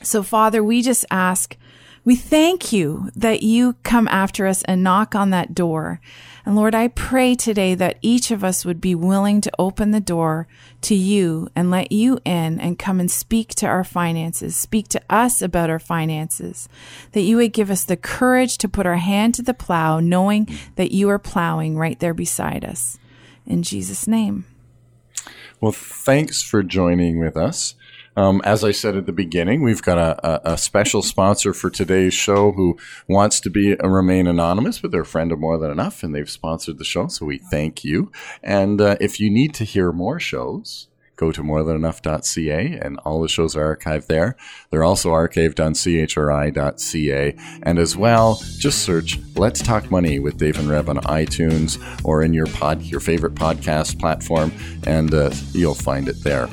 So, 0.03 0.23
Father, 0.23 0.62
we 0.62 0.83
just 0.83 1.07
ask, 1.11 1.57
we 2.05 2.14
thank 2.14 2.71
you 2.73 3.11
that 3.17 3.43
you 3.43 3.75
come 3.83 4.07
after 4.09 4.47
us 4.47 4.62
and 4.64 4.85
knock 4.85 5.14
on 5.14 5.31
that 5.31 5.55
door. 5.55 6.01
And 6.49 6.57
Lord, 6.57 6.75
I 6.75 6.89
pray 6.89 7.35
today 7.35 7.75
that 7.75 7.99
each 8.01 8.31
of 8.31 8.43
us 8.43 8.65
would 8.65 8.81
be 8.81 8.95
willing 8.95 9.43
to 9.43 9.53
open 9.59 9.91
the 9.91 10.01
door 10.01 10.49
to 10.81 10.95
you 10.95 11.51
and 11.55 11.71
let 11.71 11.93
you 11.93 12.21
in 12.25 12.59
and 12.59 12.79
come 12.79 13.01
and 13.01 13.11
speak 13.11 13.51
to 13.57 13.67
our 13.67 13.85
finances, 13.85 14.57
speak 14.57 14.89
to 14.89 15.03
us 15.11 15.43
about 15.43 15.69
our 15.69 15.79
finances, 15.79 16.67
that 17.13 17.21
you 17.21 17.37
would 17.37 17.53
give 17.53 17.71
us 17.71 17.85
the 17.85 17.99
courage 17.99 18.57
to 18.57 18.67
put 18.67 18.87
our 18.87 18.97
hand 18.97 19.35
to 19.35 19.43
the 19.43 19.53
plow, 19.53 20.01
knowing 20.01 20.49
that 20.77 20.91
you 20.91 21.11
are 21.11 21.19
plowing 21.19 21.77
right 21.77 22.01
there 22.01 22.15
beside 22.15 22.65
us. 22.65 22.99
In 23.45 23.63
Jesus' 23.63 24.09
name. 24.09 24.47
Well, 25.61 25.73
thanks 25.73 26.43
for 26.43 26.63
joining 26.63 27.21
with 27.21 27.37
us. 27.37 27.75
Um, 28.18 28.42
as 28.44 28.64
I 28.64 28.72
said 28.72 28.96
at 28.96 29.07
the 29.07 29.12
beginning, 29.12 29.62
we've 29.62 29.81
got 29.81 29.96
a, 29.96 30.50
a, 30.50 30.54
a 30.54 30.59
special 30.59 31.02
sponsor 31.02 31.54
for 31.54 31.70
today's 31.70 32.14
show 32.14 32.50
who 32.50 32.76
wants 33.07 33.38
to 33.38 33.48
be 33.48 33.78
uh, 33.78 33.87
remain 33.87 34.26
anonymous, 34.26 34.81
but 34.81 34.90
they're 34.90 35.02
a 35.02 35.07
friend 35.07 35.31
of 35.31 35.38
More 35.38 35.57
Than 35.57 35.70
Enough, 35.70 36.02
and 36.02 36.12
they've 36.12 36.28
sponsored 36.28 36.78
the 36.78 36.85
show, 36.85 37.07
so 37.07 37.24
we 37.24 37.38
thank 37.38 37.85
you. 37.85 38.11
And 38.42 38.81
uh, 38.81 38.96
if 39.00 39.20
you 39.20 39.31
need 39.31 39.54
to 39.54 39.64
hear 39.64 39.92
more 39.92 40.18
shows, 40.18 40.88
go 41.14 41.31
to 41.31 41.44
morethanenough.ca, 41.44 42.81
and 42.83 42.98
all 43.04 43.22
the 43.22 43.28
shows 43.28 43.54
are 43.54 43.76
archived 43.76 44.07
there. 44.09 44.35
They're 44.70 44.83
also 44.83 45.11
archived 45.11 45.64
on 45.64 45.74
chri.ca, 45.74 47.37
and 47.62 47.78
as 47.78 47.96
well, 47.96 48.40
just 48.59 48.83
search 48.83 49.20
"Let's 49.37 49.62
Talk 49.62 49.92
Money" 49.92 50.18
with 50.18 50.38
Dave 50.38 50.59
and 50.59 50.68
Reb 50.68 50.88
on 50.88 50.96
iTunes 51.02 51.78
or 52.04 52.24
in 52.24 52.35
your 52.35 52.46
pod, 52.46 52.83
your 52.83 52.98
favorite 52.98 53.37
podcast 53.37 54.00
platform, 54.00 54.52
and 54.88 55.14
uh, 55.14 55.31
you'll 55.52 55.74
find 55.76 56.09
it 56.09 56.24
there 56.24 56.48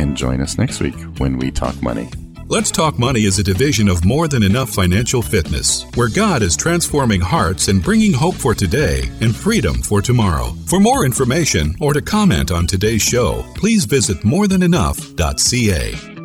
and 0.00 0.16
join 0.16 0.40
us 0.40 0.58
next 0.58 0.80
week 0.80 0.96
when 1.18 1.38
we 1.38 1.50
talk 1.50 1.80
money. 1.82 2.08
Let's 2.48 2.72
Talk 2.72 2.98
Money 2.98 3.26
is 3.26 3.38
a 3.38 3.44
division 3.44 3.88
of 3.88 4.04
More 4.04 4.26
Than 4.26 4.42
Enough 4.42 4.70
Financial 4.70 5.22
Fitness, 5.22 5.84
where 5.94 6.08
God 6.08 6.42
is 6.42 6.56
transforming 6.56 7.20
hearts 7.20 7.68
and 7.68 7.80
bringing 7.80 8.12
hope 8.12 8.34
for 8.34 8.56
today 8.56 9.08
and 9.20 9.36
freedom 9.36 9.80
for 9.82 10.02
tomorrow. 10.02 10.56
For 10.66 10.80
more 10.80 11.04
information 11.04 11.76
or 11.78 11.92
to 11.92 12.02
comment 12.02 12.50
on 12.50 12.66
today's 12.66 13.02
show, 13.02 13.44
please 13.54 13.84
visit 13.84 14.16
morethanenough.ca. 14.22 16.19